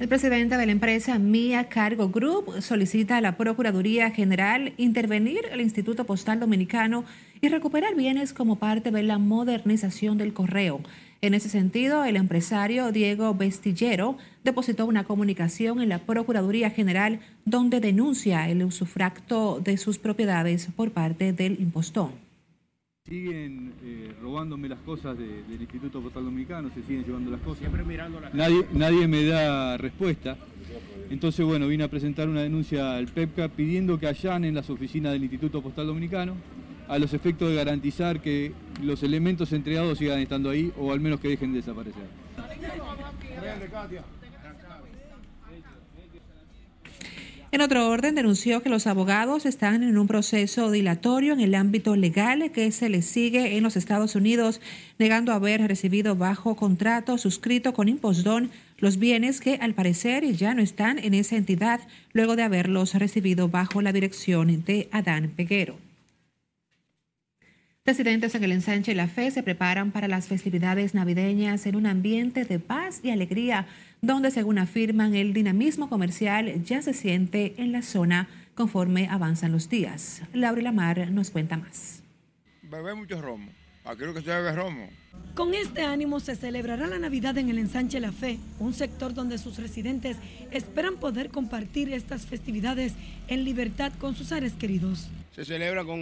El 0.00 0.08
presidente 0.08 0.56
de 0.56 0.66
la 0.66 0.72
empresa 0.72 1.18
Mia 1.18 1.68
Cargo 1.68 2.08
Group 2.08 2.60
solicita 2.60 3.16
a 3.16 3.20
la 3.20 3.36
Procuraduría 3.36 4.10
General 4.10 4.72
intervenir 4.76 5.42
el 5.52 5.60
Instituto 5.60 6.04
Postal 6.04 6.40
Dominicano 6.40 7.04
y 7.40 7.48
recuperar 7.48 7.94
bienes 7.94 8.32
como 8.32 8.56
parte 8.56 8.90
de 8.90 9.04
la 9.04 9.18
modernización 9.18 10.18
del 10.18 10.34
correo. 10.34 10.80
En 11.24 11.32
ese 11.32 11.48
sentido, 11.48 12.04
el 12.04 12.16
empresario 12.16 12.92
Diego 12.92 13.32
Bestillero 13.32 14.18
depositó 14.44 14.84
una 14.84 15.04
comunicación 15.04 15.80
en 15.80 15.88
la 15.88 16.00
Procuraduría 16.00 16.68
General 16.68 17.18
donde 17.46 17.80
denuncia 17.80 18.46
el 18.50 18.62
usufracto 18.62 19.58
de 19.58 19.78
sus 19.78 19.96
propiedades 19.98 20.68
por 20.76 20.90
parte 20.90 21.32
del 21.32 21.58
impostón. 21.62 22.10
Siguen 23.08 23.72
eh, 23.82 24.12
robándome 24.20 24.68
las 24.68 24.80
cosas 24.80 25.16
del 25.16 25.58
Instituto 25.58 26.02
Postal 26.02 26.24
Dominicano, 26.24 26.68
se 26.74 26.82
siguen 26.82 27.06
llevando 27.06 27.30
las 27.30 27.40
cosas. 27.40 27.60
Siempre 27.60 27.84
mirando 27.84 28.20
nadie, 28.34 28.66
nadie 28.74 29.08
me 29.08 29.24
da 29.24 29.78
respuesta. 29.78 30.36
Entonces, 31.08 31.42
bueno, 31.46 31.66
vine 31.68 31.84
a 31.84 31.88
presentar 31.88 32.28
una 32.28 32.42
denuncia 32.42 32.96
al 32.96 33.06
PEPCA 33.06 33.48
pidiendo 33.48 33.98
que 33.98 34.08
allanen 34.08 34.54
las 34.54 34.68
oficinas 34.68 35.14
del 35.14 35.22
Instituto 35.22 35.62
Postal 35.62 35.86
Dominicano 35.86 36.34
a 36.88 36.98
los 36.98 37.14
efectos 37.14 37.50
de 37.50 37.56
garantizar 37.56 38.20
que 38.20 38.52
los 38.82 39.02
elementos 39.02 39.52
entregados 39.52 39.98
sigan 39.98 40.18
estando 40.18 40.50
ahí 40.50 40.72
o 40.78 40.92
al 40.92 41.00
menos 41.00 41.20
que 41.20 41.28
dejen 41.28 41.52
de 41.52 41.60
desaparecer. 41.60 42.02
En 47.54 47.60
otro 47.60 47.88
orden, 47.88 48.16
denunció 48.16 48.64
que 48.64 48.68
los 48.68 48.88
abogados 48.88 49.46
están 49.46 49.84
en 49.84 49.96
un 49.96 50.08
proceso 50.08 50.72
dilatorio 50.72 51.32
en 51.32 51.38
el 51.38 51.54
ámbito 51.54 51.94
legal 51.94 52.50
que 52.50 52.72
se 52.72 52.88
les 52.88 53.06
sigue 53.06 53.56
en 53.56 53.62
los 53.62 53.76
Estados 53.76 54.16
Unidos, 54.16 54.60
negando 54.98 55.32
haber 55.32 55.60
recibido 55.60 56.16
bajo 56.16 56.56
contrato 56.56 57.16
suscrito 57.16 57.72
con 57.72 57.88
Impostón 57.88 58.50
los 58.78 58.98
bienes 58.98 59.40
que 59.40 59.54
al 59.62 59.72
parecer 59.72 60.24
ya 60.32 60.52
no 60.52 60.62
están 60.62 60.98
en 60.98 61.14
esa 61.14 61.36
entidad 61.36 61.80
luego 62.12 62.34
de 62.34 62.42
haberlos 62.42 62.92
recibido 62.94 63.48
bajo 63.48 63.82
la 63.82 63.92
dirección 63.92 64.64
de 64.64 64.88
Adán 64.90 65.30
Peguero. 65.36 65.83
Residentes 67.86 68.34
en 68.34 68.42
el 68.42 68.52
ensanche 68.52 68.92
y 68.92 68.94
la 68.94 69.08
fe 69.08 69.30
se 69.30 69.42
preparan 69.42 69.92
para 69.92 70.08
las 70.08 70.26
festividades 70.26 70.94
navideñas 70.94 71.66
en 71.66 71.76
un 71.76 71.84
ambiente 71.84 72.46
de 72.46 72.58
paz 72.58 73.00
y 73.02 73.10
alegría, 73.10 73.66
donde 74.00 74.30
según 74.30 74.56
afirman 74.56 75.14
el 75.14 75.34
dinamismo 75.34 75.90
comercial 75.90 76.64
ya 76.64 76.80
se 76.80 76.94
siente 76.94 77.52
en 77.58 77.72
la 77.72 77.82
zona 77.82 78.26
conforme 78.54 79.06
avanzan 79.08 79.52
los 79.52 79.68
días. 79.68 80.22
Laura 80.32 80.62
Lamar 80.62 81.10
nos 81.10 81.30
cuenta 81.30 81.58
más. 81.58 82.02
Bebé 82.62 82.94
mucho 82.94 83.20
romo. 83.20 83.52
Aquí 83.84 84.00
lo 84.06 84.14
que 84.14 84.22
se 84.22 84.30
bebe 84.30 84.52
romo. 84.52 84.88
Con 85.34 85.52
este 85.52 85.82
ánimo 85.82 86.20
se 86.20 86.36
celebrará 86.36 86.86
la 86.86 86.98
Navidad 86.98 87.36
en 87.36 87.50
el 87.50 87.58
Ensanche 87.58 88.00
La 88.00 88.12
Fe, 88.12 88.38
un 88.60 88.72
sector 88.72 89.12
donde 89.12 89.36
sus 89.36 89.58
residentes 89.58 90.16
esperan 90.52 90.96
poder 90.96 91.28
compartir 91.28 91.92
estas 91.92 92.24
festividades 92.24 92.94
en 93.28 93.44
libertad 93.44 93.92
con 93.98 94.16
sus 94.16 94.28
seres 94.28 94.54
queridos. 94.54 95.10
Se 95.32 95.44
celebra 95.44 95.84
con 95.84 96.00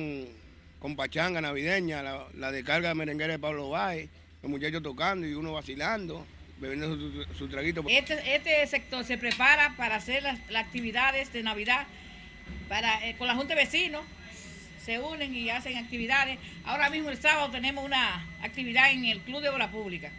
con 0.83 0.97
pachanga 0.97 1.41
navideña, 1.41 2.03
la, 2.03 2.27
la 2.35 2.51
descarga 2.51 2.93
merenguera 2.93 3.35
de 3.35 3.39
Pablo 3.39 3.71
Báez, 3.71 4.11
los 4.43 4.51
muchachos 4.51 4.83
tocando 4.83 5.25
y 5.29 5.33
uno 5.33 5.53
vacilando, 5.53 6.27
bebiendo 6.59 6.99
su, 7.39 7.47
traguito. 7.47 7.85
Este, 7.87 8.35
este, 8.35 8.67
sector 8.67 9.05
se 9.05 9.17
prepara 9.17 9.77
para 9.77 9.95
hacer 9.95 10.25
las, 10.25 10.41
actividades 10.57 11.33
de 11.33 11.45
Navidad 11.45 11.87
para, 12.69 13.09
eh, 13.09 13.15
con 13.17 13.29
la 13.29 13.37
Junta 13.37 13.55
de 13.55 13.63
Vecinos, 13.63 14.03
se 14.85 14.99
unen 14.99 15.33
y 15.33 15.51
hacen 15.51 15.77
actividades. 15.77 16.41
Ahora 16.65 16.91
mismo 16.91 17.11
el 17.11 17.23
sábado 17.23 17.53
tenemos 17.53 17.85
una 17.85 18.27
actividad 18.43 18.91
en 18.91 19.05
el 19.05 19.21
Club 19.21 19.41
de 19.41 19.51
Obra 19.51 19.71
Pública 19.71 20.11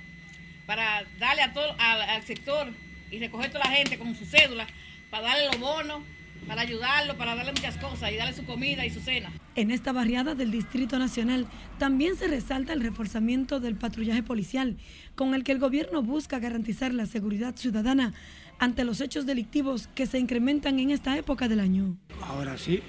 para 0.66 1.04
darle 1.20 1.42
a 1.42 1.52
todo 1.52 1.76
al, 1.78 2.04
al 2.04 2.24
sector 2.24 2.70
y 3.12 3.20
recoger 3.20 3.52
toda 3.52 3.66
la 3.66 3.76
gente 3.76 3.98
con 3.98 4.16
su 4.16 4.26
cédula 4.26 4.66
para 5.10 5.24
darle 5.28 5.48
los 5.48 5.60
bonos 5.60 6.04
para 6.48 6.62
ayudarlo, 6.62 7.18
para 7.18 7.36
darle 7.36 7.52
muchas 7.52 7.78
cosas 7.78 8.12
y 8.12 8.18
darle 8.18 8.34
su 8.34 8.46
comida 8.46 8.86
y 8.86 8.90
su 8.90 9.00
cena. 9.00 9.32
En 9.56 9.72
esta 9.72 9.92
barriada 9.92 10.36
del 10.36 10.52
Distrito 10.52 10.98
Nacional 11.00 11.48
también 11.78 12.16
se 12.16 12.28
resalta 12.28 12.74
el 12.74 12.82
reforzamiento 12.82 13.60
del 13.60 13.76
patrullaje 13.76 14.24
policial, 14.24 14.78
con 15.16 15.34
el 15.34 15.44
que 15.44 15.52
el 15.52 15.60
gobierno 15.60 16.02
busca 16.02 16.40
garantizar 16.40 16.94
la 16.94 17.06
seguridad 17.06 17.56
ciudadana 17.56 18.14
ante 18.60 18.84
los 18.84 19.02
hechos 19.02 19.26
delictivos 19.26 19.88
que 19.96 20.06
se 20.06 20.20
incrementan 20.20 20.80
en 20.80 20.92
esta 20.92 21.18
época 21.18 21.48
del 21.48 21.60
año. 21.60 21.98
Ahora 22.22 22.58
sí, 22.58 22.82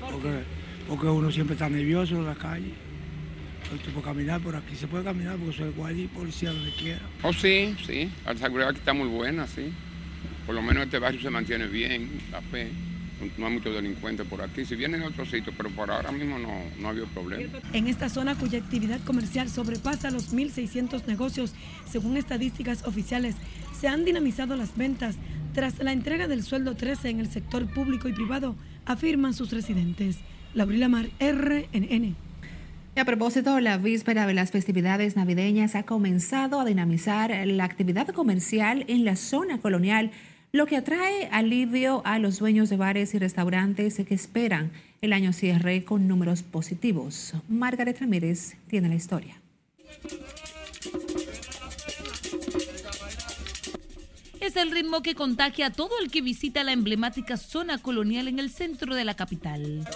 porque, 0.00 0.42
porque 0.88 1.06
uno 1.06 1.30
siempre 1.30 1.54
está 1.54 1.68
nervioso 1.68 2.16
en 2.16 2.26
la 2.26 2.34
calle. 2.34 2.72
Estoy 3.74 3.92
por 3.94 4.02
caminar 4.02 4.40
por 4.42 4.54
aquí, 4.54 4.76
se 4.76 4.86
puede 4.86 5.04
caminar 5.04 5.36
porque 5.36 5.56
soy 5.56 5.70
guardia 5.70 6.04
y 6.04 6.08
policía 6.08 6.52
donde 6.52 6.72
quiera. 6.72 7.00
Oh, 7.22 7.32
sí, 7.32 7.74
sí, 7.86 8.10
la 8.26 8.36
seguridad 8.36 8.68
aquí 8.68 8.80
está 8.80 8.92
muy 8.92 9.08
buena, 9.08 9.46
sí. 9.46 9.72
Por 10.44 10.54
lo 10.54 10.60
menos 10.60 10.84
este 10.84 10.98
barrio 10.98 11.22
se 11.22 11.30
mantiene 11.30 11.68
bien, 11.68 12.10
la 12.30 12.42
fe 12.42 12.68
no 13.38 13.46
hay 13.46 13.54
muchos 13.54 13.74
delincuentes 13.74 14.26
por 14.26 14.42
aquí. 14.42 14.64
Si 14.64 14.76
vienen 14.76 15.02
en 15.02 15.08
otros 15.08 15.30
sitios, 15.30 15.54
pero 15.56 15.70
por 15.70 15.90
ahora 15.90 16.12
mismo 16.12 16.38
no, 16.38 16.48
no 16.78 16.86
ha 16.86 16.90
habido 16.90 17.06
problema. 17.06 17.58
En 17.72 17.86
esta 17.86 18.08
zona 18.08 18.34
cuya 18.34 18.58
actividad 18.58 19.00
comercial 19.04 19.48
sobrepasa 19.48 20.10
los 20.10 20.34
1.600 20.34 21.06
negocios, 21.06 21.54
según 21.90 22.16
estadísticas 22.16 22.84
oficiales, 22.84 23.36
se 23.78 23.88
han 23.88 24.04
dinamizado 24.04 24.56
las 24.56 24.76
ventas, 24.76 25.16
tras 25.54 25.78
la 25.80 25.92
entrega 25.92 26.28
del 26.28 26.42
sueldo 26.42 26.76
13 26.76 27.10
en 27.10 27.20
el 27.20 27.30
sector 27.30 27.66
público 27.66 28.08
y 28.08 28.12
privado, 28.12 28.54
afirman 28.86 29.34
sus 29.34 29.50
residentes. 29.50 30.18
Laurila 30.54 30.88
Mar, 30.88 31.08
RNN. 31.20 32.14
Y 32.94 33.00
a 33.00 33.04
propósito, 33.06 33.58
la 33.60 33.78
víspera 33.78 34.26
de 34.26 34.34
las 34.34 34.50
festividades 34.50 35.16
navideñas 35.16 35.74
ha 35.74 35.84
comenzado 35.84 36.60
a 36.60 36.64
dinamizar 36.66 37.32
la 37.46 37.64
actividad 37.64 38.08
comercial 38.08 38.84
en 38.86 39.06
la 39.06 39.16
zona 39.16 39.58
colonial, 39.60 40.10
lo 40.52 40.66
que 40.66 40.76
atrae 40.76 41.28
alivio 41.32 42.02
a 42.04 42.18
los 42.18 42.38
dueños 42.38 42.68
de 42.68 42.76
bares 42.76 43.14
y 43.14 43.18
restaurantes 43.18 43.96
que 44.06 44.14
esperan 44.14 44.70
el 45.00 45.14
año 45.14 45.32
cierre 45.32 45.84
con 45.84 46.06
números 46.06 46.42
positivos. 46.42 47.32
Margaret 47.48 47.98
Ramírez 47.98 48.56
tiene 48.68 48.90
la 48.90 48.94
historia. 48.94 49.40
Es 54.40 54.56
el 54.56 54.70
ritmo 54.70 55.02
que 55.02 55.14
contagia 55.14 55.68
a 55.68 55.72
todo 55.72 55.98
el 56.02 56.10
que 56.10 56.20
visita 56.20 56.64
la 56.64 56.72
emblemática 56.72 57.38
zona 57.38 57.78
colonial 57.78 58.28
en 58.28 58.38
el 58.38 58.50
centro 58.50 58.94
de 58.94 59.04
la 59.04 59.14
capital 59.14 59.86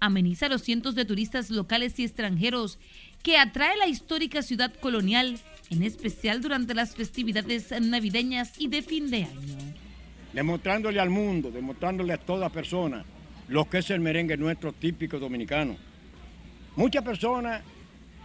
ameniza 0.00 0.46
a 0.46 0.48
los 0.48 0.62
cientos 0.62 0.94
de 0.94 1.04
turistas 1.04 1.50
locales 1.50 1.98
y 1.98 2.04
extranjeros 2.04 2.78
que 3.22 3.36
atrae 3.36 3.76
la 3.76 3.86
histórica 3.86 4.42
ciudad 4.42 4.72
colonial, 4.80 5.38
en 5.70 5.82
especial 5.84 6.40
durante 6.40 6.74
las 6.74 6.94
festividades 6.94 7.72
navideñas 7.80 8.52
y 8.58 8.68
de 8.68 8.82
fin 8.82 9.10
de 9.10 9.24
año. 9.24 9.56
Demostrándole 10.32 11.00
al 11.00 11.10
mundo, 11.10 11.50
demostrándole 11.50 12.12
a 12.12 12.18
toda 12.18 12.50
persona 12.50 13.04
lo 13.48 13.68
que 13.68 13.78
es 13.78 13.90
el 13.90 14.00
merengue 14.00 14.36
nuestro 14.36 14.72
típico 14.72 15.18
dominicano. 15.18 15.76
Muchas 16.76 17.02
personas 17.02 17.62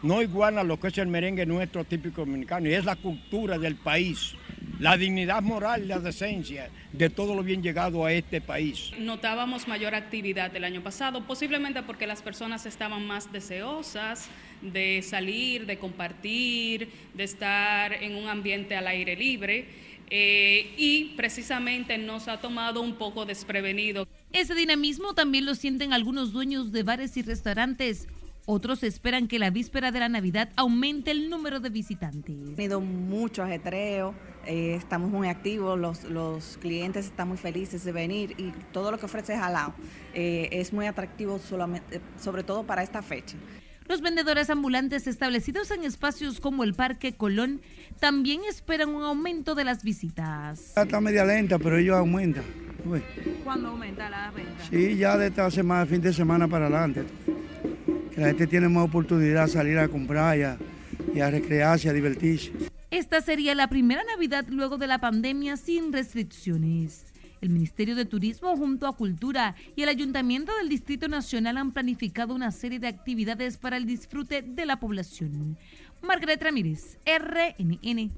no 0.04 0.22
igualan 0.22 0.68
lo 0.68 0.80
que 0.80 0.88
es 0.88 0.98
el 0.98 1.08
merengue 1.08 1.46
nuestro 1.46 1.84
típico 1.84 2.22
dominicano 2.22 2.70
y 2.70 2.74
es 2.74 2.86
la 2.86 2.96
cultura 2.96 3.58
del 3.58 3.76
país 3.76 4.36
la 4.80 4.98
dignidad 4.98 5.42
moral 5.42 5.88
la 5.88 6.00
decencia 6.00 6.70
de 6.92 7.10
todo 7.10 7.36
lo 7.36 7.44
bien 7.44 7.64
llegado 7.64 8.06
a 8.06 8.12
este 8.12 8.42
país. 8.42 8.92
Notábamos 9.00 9.68
mayor 9.68 9.96
actividad 9.96 10.56
el 10.56 10.64
año 10.64 10.82
pasado, 10.82 11.26
posiblemente 11.26 11.84
porque 11.84 12.08
las 12.08 12.22
personas 12.22 12.66
estaban 12.66 13.06
más 13.06 13.32
deseosas 13.32 14.28
de 14.62 15.02
salir, 15.02 15.66
de 15.66 15.78
compartir, 15.78 16.90
de 17.14 17.24
estar 17.24 17.94
en 17.94 18.16
un 18.16 18.28
ambiente 18.28 18.76
al 18.76 18.88
aire 18.88 19.16
libre. 19.16 19.86
Eh, 20.12 20.76
y 20.78 21.16
precisamente 21.16 21.98
nos 21.98 22.28
ha 22.28 22.40
tomado 22.40 22.82
un 22.82 22.94
poco 22.94 23.26
desprevenido. 23.26 24.08
Ese 24.32 24.54
dinamismo 24.54 25.16
también 25.16 25.46
lo 25.46 25.56
sienten 25.56 25.94
algunos 25.94 26.32
dueños 26.32 26.72
de 26.72 26.84
bares 26.84 27.18
y 27.18 27.24
restaurantes 27.24 28.08
otros 28.46 28.84
esperan 28.84 29.28
que 29.28 29.40
la 29.40 29.50
víspera 29.50 29.92
de 29.92 30.00
la 30.00 30.10
Navidad 30.10 30.50
aumente 30.56 31.12
el 31.12 31.30
número 31.30 31.60
de 31.60 31.70
visitantes. 31.70 32.36
Ha 32.54 32.56
tenido 32.56 32.82
mucho 32.82 33.44
ajetreo, 33.44 34.14
eh, 34.46 34.76
estamos 34.76 35.10
muy 35.10 35.28
activos, 35.28 35.78
los, 35.80 36.58
clientes 36.58 37.06
están 37.06 37.28
muy 37.28 37.38
felices 37.38 37.84
de 37.84 37.92
venir 37.92 38.36
y 38.38 38.52
todo 38.72 38.92
lo 38.92 38.98
que 38.98 39.06
ofrece 39.06 39.36
Jalao 39.36 39.74
eh, 40.14 40.50
es 40.52 40.74
muy 40.74 40.86
atractivo 40.86 41.40
solamente, 41.40 42.02
sobre 42.20 42.44
todo 42.44 42.64
para 42.64 42.84
esta 42.84 43.02
fecha. 43.02 43.36
Los 43.88 44.02
vendedores 44.02 44.50
ambulantes 44.50 45.06
establecidos 45.06 45.70
en 45.70 45.84
espacios 45.84 46.40
como 46.40 46.64
el 46.64 46.74
Parque 46.74 47.16
Colón 47.16 47.62
también 48.00 48.42
esperan 48.50 48.90
un 48.90 49.04
aumento 49.04 49.54
de 49.54 49.64
las 49.64 49.84
visitas. 49.84 50.76
Está 50.76 51.00
media 51.02 51.24
lenta, 51.24 51.60
pero 51.60 51.78
ellos 51.78 51.96
aumentan. 51.96 52.44
¿Cuándo 53.44 53.70
aumenta 53.70 54.10
la 54.10 54.32
venta? 54.32 54.64
Sí, 54.70 54.98
ya 54.98 55.18
de 55.18 55.28
esta 55.28 55.52
semana, 55.52 55.86
fin 55.86 56.02
de 56.02 56.14
semana 56.14 56.48
para 56.48 56.66
adelante 56.66 57.06
la 58.18 58.28
gente 58.28 58.48
tiene 58.48 58.70
más 58.70 58.86
oportunidad 58.86 59.46
de 59.46 59.52
salir 59.52 59.78
a 59.78 59.88
comprar 59.88 60.38
y 60.38 61.20
a, 61.20 61.30
recrearse, 61.30 61.90
a 61.90 61.94
divertirse. 61.94 62.52
Esta 62.92 63.22
sería 63.22 63.56
la 63.56 63.68
primera 63.68 64.04
Navidad 64.04 64.46
luego 64.50 64.78
de 64.78 64.88
la 64.88 65.00
pandemia 65.00 65.58
sin 65.58 65.92
restricciones. 65.92 67.06
El 67.42 67.50
Ministerio 67.50 67.96
de 67.96 68.06
Turismo 68.06 68.56
junto 68.56 68.88
a 68.88 68.96
Cultura 68.96 69.56
y 69.76 69.84
el 69.84 69.90
Ayuntamiento 69.90 70.56
del 70.58 70.70
Distrito 70.70 71.08
Nacional 71.08 71.58
han 71.58 71.74
planificado 71.74 72.34
una 72.34 72.52
serie 72.52 72.80
de 72.80 72.88
actividades 72.88 73.58
para 73.58 73.78
el 73.78 73.86
disfrute 73.86 74.42
de 74.42 74.66
la 74.66 74.80
población. 74.80 75.58
Margaret 76.02 76.42
Ramírez, 76.42 76.98
RNN. 77.06 78.12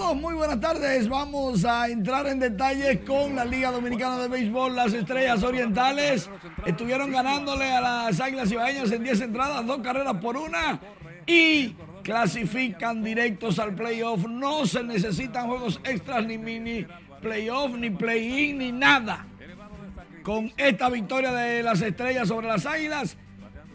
Muy 0.00 0.34
buenas 0.34 0.58
tardes. 0.58 1.08
Vamos 1.08 1.64
a 1.64 1.88
entrar 1.88 2.26
en 2.26 2.40
detalles 2.40 2.98
con 3.06 3.36
la 3.36 3.44
Liga 3.44 3.70
Dominicana 3.70 4.18
de 4.18 4.28
Béisbol. 4.28 4.74
Las 4.74 4.92
Estrellas 4.92 5.42
Orientales 5.44 6.28
estuvieron 6.66 7.12
ganándole 7.12 7.70
a 7.70 7.80
las 7.80 8.20
Águilas 8.20 8.50
Ibaeñas 8.50 8.90
en 8.90 9.04
10 9.04 9.20
entradas, 9.20 9.64
dos 9.66 9.78
carreras 9.78 10.14
por 10.16 10.36
una 10.36 10.80
y 11.26 11.76
clasifican 12.02 13.04
directos 13.04 13.60
al 13.60 13.74
playoff. 13.74 14.26
No 14.26 14.66
se 14.66 14.82
necesitan 14.82 15.46
juegos 15.46 15.80
extras, 15.84 16.26
ni 16.26 16.38
mini 16.38 16.86
playoff, 17.20 17.76
ni 17.76 17.90
play-in, 17.90 18.58
ni 18.58 18.72
nada. 18.72 19.26
Con 20.24 20.52
esta 20.56 20.88
victoria 20.88 21.30
de 21.30 21.62
las 21.62 21.80
Estrellas 21.82 22.26
sobre 22.26 22.48
las 22.48 22.66
Águilas, 22.66 23.16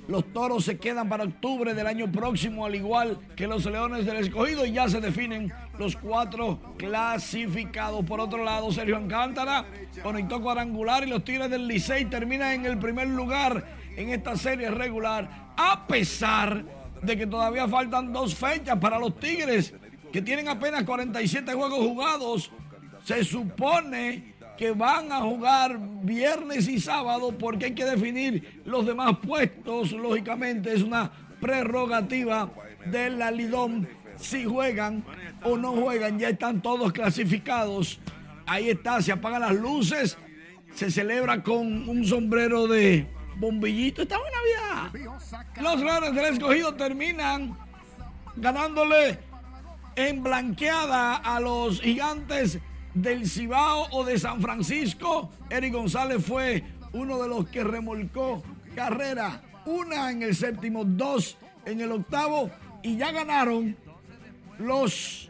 los 0.07 0.31
toros 0.33 0.65
se 0.65 0.77
quedan 0.77 1.09
para 1.09 1.23
octubre 1.23 1.73
del 1.73 1.87
año 1.87 2.11
próximo, 2.11 2.65
al 2.65 2.75
igual 2.75 3.19
que 3.35 3.47
los 3.47 3.65
leones 3.65 4.05
del 4.05 4.17
escogido, 4.17 4.65
y 4.65 4.73
ya 4.73 4.87
se 4.87 5.01
definen 5.01 5.51
los 5.79 5.95
cuatro 5.95 6.59
clasificados. 6.77 8.05
Por 8.05 8.19
otro 8.19 8.43
lado, 8.43 8.71
Sergio 8.71 8.97
Alcántara 8.97 9.65
conectó 10.03 10.41
cuadrangular 10.41 11.03
y 11.03 11.09
los 11.09 11.23
Tigres 11.23 11.49
del 11.49 11.67
Licey 11.67 12.05
terminan 12.05 12.51
en 12.53 12.65
el 12.65 12.77
primer 12.77 13.07
lugar 13.07 13.65
en 13.95 14.09
esta 14.09 14.35
serie 14.35 14.69
regular, 14.69 15.53
a 15.57 15.87
pesar 15.87 16.63
de 17.01 17.17
que 17.17 17.27
todavía 17.27 17.67
faltan 17.67 18.11
dos 18.13 18.35
fechas 18.35 18.77
para 18.77 18.99
los 18.99 19.19
Tigres, 19.19 19.73
que 20.11 20.21
tienen 20.21 20.47
apenas 20.47 20.83
47 20.83 21.53
juegos 21.53 21.79
jugados. 21.79 22.51
Se 23.03 23.23
supone 23.23 24.34
que 24.57 24.71
van 24.71 25.11
a 25.11 25.21
jugar 25.21 25.77
viernes 26.03 26.67
y 26.67 26.79
sábado 26.79 27.37
porque 27.37 27.65
hay 27.65 27.75
que 27.75 27.85
definir 27.85 28.61
los 28.65 28.85
demás 28.85 29.17
puestos. 29.25 29.91
Lógicamente 29.91 30.73
es 30.73 30.81
una 30.81 31.11
prerrogativa 31.39 32.49
de 32.85 33.09
la 33.09 33.31
Lidón. 33.31 33.87
Si 34.17 34.45
juegan 34.45 35.03
o 35.43 35.57
no 35.57 35.73
juegan, 35.73 36.17
ya 36.17 36.29
están 36.29 36.61
todos 36.61 36.93
clasificados. 36.93 37.99
Ahí 38.45 38.69
está, 38.69 39.01
se 39.01 39.11
apagan 39.11 39.41
las 39.41 39.55
luces, 39.55 40.17
se 40.73 40.89
celebra 40.89 41.43
con 41.43 41.89
un 41.89 42.05
sombrero 42.05 42.67
de 42.67 43.07
bombillito. 43.37 44.03
Está 44.03 44.17
buena 44.17 44.37
Navidad. 44.37 45.41
Los 45.61 45.81
Leones 45.81 46.15
del 46.15 46.33
Escogido 46.33 46.75
terminan 46.75 47.57
ganándole 48.37 49.19
en 49.95 50.23
blanqueada 50.23 51.15
a 51.15 51.39
los 51.39 51.81
gigantes 51.81 52.59
del 52.95 53.29
Cibao 53.29 53.87
o 53.91 54.03
de 54.03 54.17
San 54.17 54.41
Francisco. 54.41 55.29
Eric 55.49 55.73
González 55.73 56.25
fue 56.25 56.63
uno 56.93 57.21
de 57.21 57.27
los 57.27 57.47
que 57.49 57.63
remolcó 57.63 58.41
carrera. 58.73 59.41
Una 59.65 60.11
en 60.11 60.23
el 60.23 60.35
séptimo, 60.35 60.83
dos 60.83 61.37
en 61.65 61.81
el 61.81 61.91
octavo. 61.91 62.49
Y 62.81 62.97
ya 62.97 63.11
ganaron 63.11 63.75
los 64.57 65.29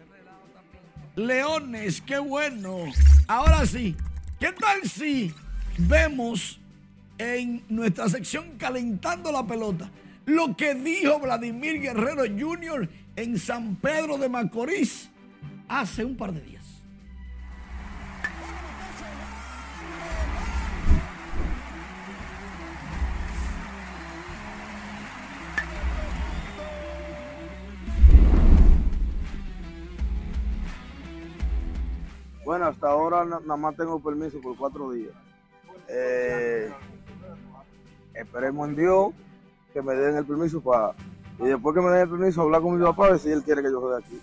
Leones. 1.16 2.02
Qué 2.02 2.20
bueno. 2.20 2.86
Ahora 3.28 3.66
sí, 3.66 3.96
¿qué 4.40 4.52
tal 4.52 4.88
si 4.88 5.34
vemos 5.78 6.60
en 7.18 7.64
nuestra 7.70 8.10
sección 8.10 8.58
calentando 8.58 9.32
la 9.32 9.46
pelota 9.46 9.90
lo 10.26 10.56
que 10.56 10.74
dijo 10.76 11.20
Vladimir 11.20 11.80
Guerrero 11.80 12.24
Jr. 12.24 12.90
en 13.16 13.38
San 13.40 13.76
Pedro 13.76 14.18
de 14.18 14.28
Macorís 14.28 15.10
hace 15.68 16.04
un 16.04 16.18
par 16.18 16.34
de 16.34 16.42
días? 16.42 16.55
Bueno, 32.46 32.68
hasta 32.68 32.88
ahora 32.88 33.26
nada 33.26 33.58
más 33.58 33.76
tengo 33.76 34.00
permiso 34.00 34.40
por 34.40 34.56
cuatro 34.56 34.92
días. 34.92 35.12
Eh, 35.88 36.72
esperemos 38.14 38.70
en 38.70 38.76
Dios 38.76 39.14
que 39.74 39.82
me 39.82 39.96
den 39.96 40.16
el 40.16 40.26
permiso 40.26 40.62
para. 40.62 40.94
Y 41.40 41.46
después 41.46 41.76
que 41.76 41.82
me 41.82 41.90
den 41.90 42.02
el 42.04 42.10
permiso, 42.10 42.44
hablar 42.44 42.62
con 42.62 42.78
mi 42.78 42.86
papá 42.86 43.08
a 43.08 43.10
ver 43.12 43.20
si 43.20 43.32
él 43.32 43.44
quiere 43.44 43.64
que 43.64 43.72
yo 43.72 43.82
juegue 43.82 44.06
aquí. 44.06 44.22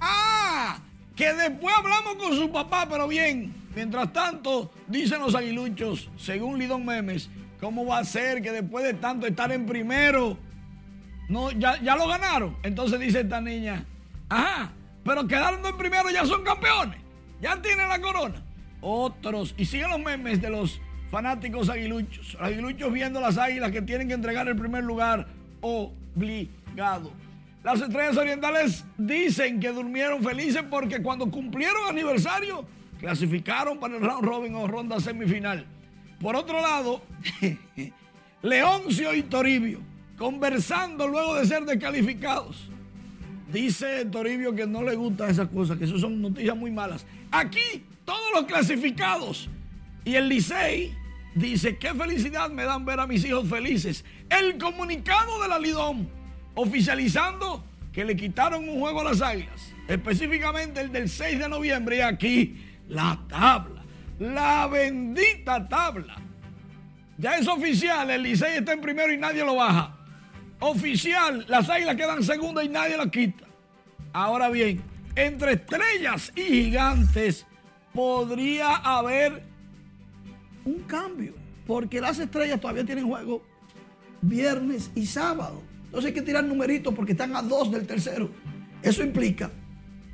¡Ah! 0.00 0.78
Que 1.14 1.32
después 1.32 1.72
hablamos 1.78 2.16
con 2.16 2.34
su 2.34 2.50
papá, 2.50 2.86
pero 2.90 3.06
bien. 3.06 3.54
Mientras 3.76 4.12
tanto, 4.12 4.72
dicen 4.88 5.20
los 5.20 5.36
aguiluchos, 5.36 6.10
según 6.16 6.58
Lidón 6.58 6.84
Memes, 6.84 7.30
¿cómo 7.60 7.86
va 7.86 7.98
a 7.98 8.04
ser 8.04 8.42
que 8.42 8.50
después 8.50 8.84
de 8.84 8.94
tanto 8.94 9.24
estar 9.26 9.52
en 9.52 9.66
primero, 9.66 10.36
no, 11.28 11.52
ya, 11.52 11.80
ya 11.80 11.94
lo 11.94 12.08
ganaron? 12.08 12.56
Entonces 12.64 12.98
dice 12.98 13.20
esta 13.20 13.40
niña, 13.40 13.86
ajá, 14.28 14.72
pero 15.08 15.26
quedando 15.26 15.70
en 15.70 15.76
primero 15.78 16.10
ya 16.10 16.26
son 16.26 16.44
campeones. 16.44 17.00
Ya 17.40 17.60
tienen 17.62 17.88
la 17.88 17.98
corona. 17.98 18.42
Otros, 18.82 19.54
y 19.56 19.64
siguen 19.64 19.88
los 19.88 20.00
memes 20.00 20.38
de 20.42 20.50
los 20.50 20.82
fanáticos 21.10 21.70
aguiluchos. 21.70 22.36
Aguiluchos 22.38 22.92
viendo 22.92 23.18
las 23.18 23.38
águilas 23.38 23.72
que 23.72 23.80
tienen 23.80 24.08
que 24.08 24.12
entregar 24.12 24.46
el 24.48 24.56
primer 24.56 24.84
lugar 24.84 25.26
obligado. 25.62 27.10
Las 27.64 27.80
estrellas 27.80 28.18
orientales 28.18 28.84
dicen 28.98 29.58
que 29.60 29.70
durmieron 29.70 30.22
felices 30.22 30.62
porque 30.68 31.00
cuando 31.00 31.30
cumplieron 31.30 31.88
aniversario 31.88 32.66
clasificaron 33.00 33.78
para 33.78 33.96
el 33.96 34.02
round 34.02 34.26
robin 34.26 34.54
o 34.56 34.66
ronda 34.66 35.00
semifinal. 35.00 35.64
Por 36.20 36.36
otro 36.36 36.60
lado, 36.60 37.00
Leoncio 38.42 39.14
y 39.14 39.22
Toribio 39.22 39.80
conversando 40.18 41.08
luego 41.08 41.36
de 41.36 41.46
ser 41.46 41.64
descalificados. 41.64 42.68
Dice 43.52 44.04
Toribio 44.04 44.54
que 44.54 44.66
no 44.66 44.82
le 44.82 44.94
gustan 44.94 45.30
esas 45.30 45.48
cosas, 45.48 45.78
que 45.78 45.84
eso 45.84 45.98
son 45.98 46.20
noticias 46.20 46.56
muy 46.56 46.70
malas. 46.70 47.06
Aquí, 47.30 47.84
todos 48.04 48.30
los 48.34 48.44
clasificados. 48.44 49.48
Y 50.04 50.14
el 50.16 50.28
Licey 50.28 50.94
dice, 51.34 51.78
qué 51.78 51.94
felicidad 51.94 52.50
me 52.50 52.64
dan 52.64 52.84
ver 52.84 53.00
a 53.00 53.06
mis 53.06 53.24
hijos 53.24 53.48
felices. 53.48 54.04
El 54.28 54.58
comunicado 54.58 55.42
de 55.42 55.48
la 55.48 55.58
Lidón, 55.58 56.08
oficializando 56.54 57.64
que 57.92 58.04
le 58.04 58.16
quitaron 58.16 58.68
un 58.68 58.80
juego 58.80 59.00
a 59.00 59.04
las 59.04 59.22
águilas, 59.22 59.72
específicamente 59.88 60.80
el 60.80 60.92
del 60.92 61.08
6 61.08 61.38
de 61.38 61.48
noviembre. 61.48 61.96
Y 61.96 62.00
aquí 62.00 62.66
la 62.88 63.18
tabla, 63.28 63.82
la 64.18 64.66
bendita 64.66 65.66
tabla. 65.68 66.16
Ya 67.16 67.36
es 67.38 67.48
oficial, 67.48 68.10
el 68.10 68.22
Licey 68.22 68.58
está 68.58 68.72
en 68.74 68.80
primero 68.82 69.12
y 69.12 69.16
nadie 69.16 69.42
lo 69.42 69.56
baja. 69.56 69.97
Oficial, 70.60 71.44
las 71.48 71.68
águilas 71.68 71.96
quedan 71.96 72.22
segundas 72.22 72.64
y 72.64 72.68
nadie 72.68 72.96
las 72.96 73.08
quita. 73.08 73.44
Ahora 74.12 74.48
bien, 74.48 74.82
entre 75.14 75.52
estrellas 75.52 76.32
y 76.34 76.42
gigantes 76.42 77.46
podría 77.92 78.76
haber 78.76 79.42
un 80.64 80.80
cambio, 80.80 81.34
porque 81.66 82.00
las 82.00 82.18
estrellas 82.18 82.60
todavía 82.60 82.84
tienen 82.84 83.06
juego 83.06 83.42
viernes 84.20 84.90
y 84.94 85.06
sábado. 85.06 85.62
Entonces 85.84 86.08
hay 86.08 86.14
que 86.14 86.22
tirar 86.22 86.44
numeritos 86.44 86.92
porque 86.94 87.12
están 87.12 87.36
a 87.36 87.42
dos 87.42 87.70
del 87.70 87.86
tercero. 87.86 88.30
Eso 88.82 89.02
implica, 89.02 89.50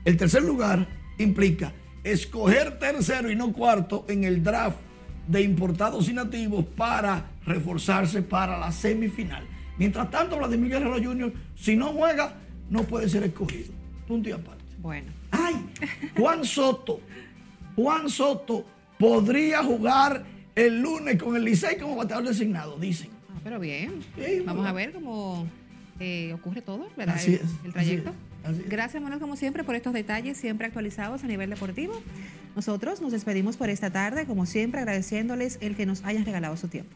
el 0.05 0.17
tercer 0.17 0.43
lugar 0.43 0.87
implica 1.19 1.73
escoger 2.03 2.79
tercero 2.79 3.31
y 3.31 3.37
no 3.37 3.53
cuarto 3.53 4.05
en 4.09 4.25
el 4.25 4.43
draft 4.43 4.77
de 5.27 5.41
importados 5.41 6.09
y 6.09 6.13
nativos 6.13 6.67
para 6.77 7.31
reforzarse 7.47 8.23
para 8.23 8.59
la 8.59 8.71
semifinal. 8.71 9.54
Mientras 9.79 10.11
tanto, 10.11 10.39
Vladimir 10.39 10.71
Guerrero 10.71 11.03
Jr., 11.03 11.33
si 11.55 11.77
no 11.77 11.89
juega, 11.89 12.35
no 12.71 12.83
puede 12.85 13.09
ser 13.09 13.25
escogido. 13.25 13.73
Punto 14.07 14.29
y 14.29 14.33
aparte. 14.33 14.65
Bueno. 14.79 15.11
¡Ay! 15.31 15.55
Juan 16.17 16.45
Soto. 16.45 17.01
Juan 17.75 18.09
Soto 18.09 18.65
podría 18.99 19.63
jugar 19.65 20.25
el 20.55 20.81
lunes 20.81 21.21
con 21.21 21.37
el 21.37 21.45
Licey 21.45 21.79
como 21.79 21.97
bateador 21.97 22.29
designado, 22.29 22.79
dicen. 22.79 23.11
Ah, 23.31 23.41
pero 23.43 23.59
bien. 23.59 24.01
Vamos 24.47 24.67
a 24.67 24.73
ver 24.73 24.93
cómo 24.93 25.47
eh, 25.99 26.33
ocurre 26.35 26.63
todo, 26.63 26.89
¿verdad? 26.97 27.17
Así 27.17 27.35
el, 27.35 27.41
es, 27.41 27.51
el 27.65 27.73
trayecto. 27.73 28.13
Gracias, 28.69 29.03
Manuel, 29.03 29.21
como 29.21 29.37
siempre, 29.37 29.65
por 29.65 29.75
estos 29.75 29.95
detalles 29.95 30.37
siempre 30.37 30.67
actualizados 30.67 31.25
a 31.25 31.27
nivel 31.27 31.49
deportivo. 31.51 32.01
Nosotros 32.55 33.01
nos 33.01 33.13
despedimos 33.13 33.57
por 33.57 33.71
esta 33.71 33.91
tarde, 33.91 34.27
como 34.27 34.45
siempre, 34.47 34.81
agradeciéndoles 34.81 35.59
el 35.61 35.77
que 35.77 35.87
nos 35.87 36.05
hayan 36.05 36.25
regalado 36.25 36.57
su 36.57 36.69
tiempo. 36.69 36.95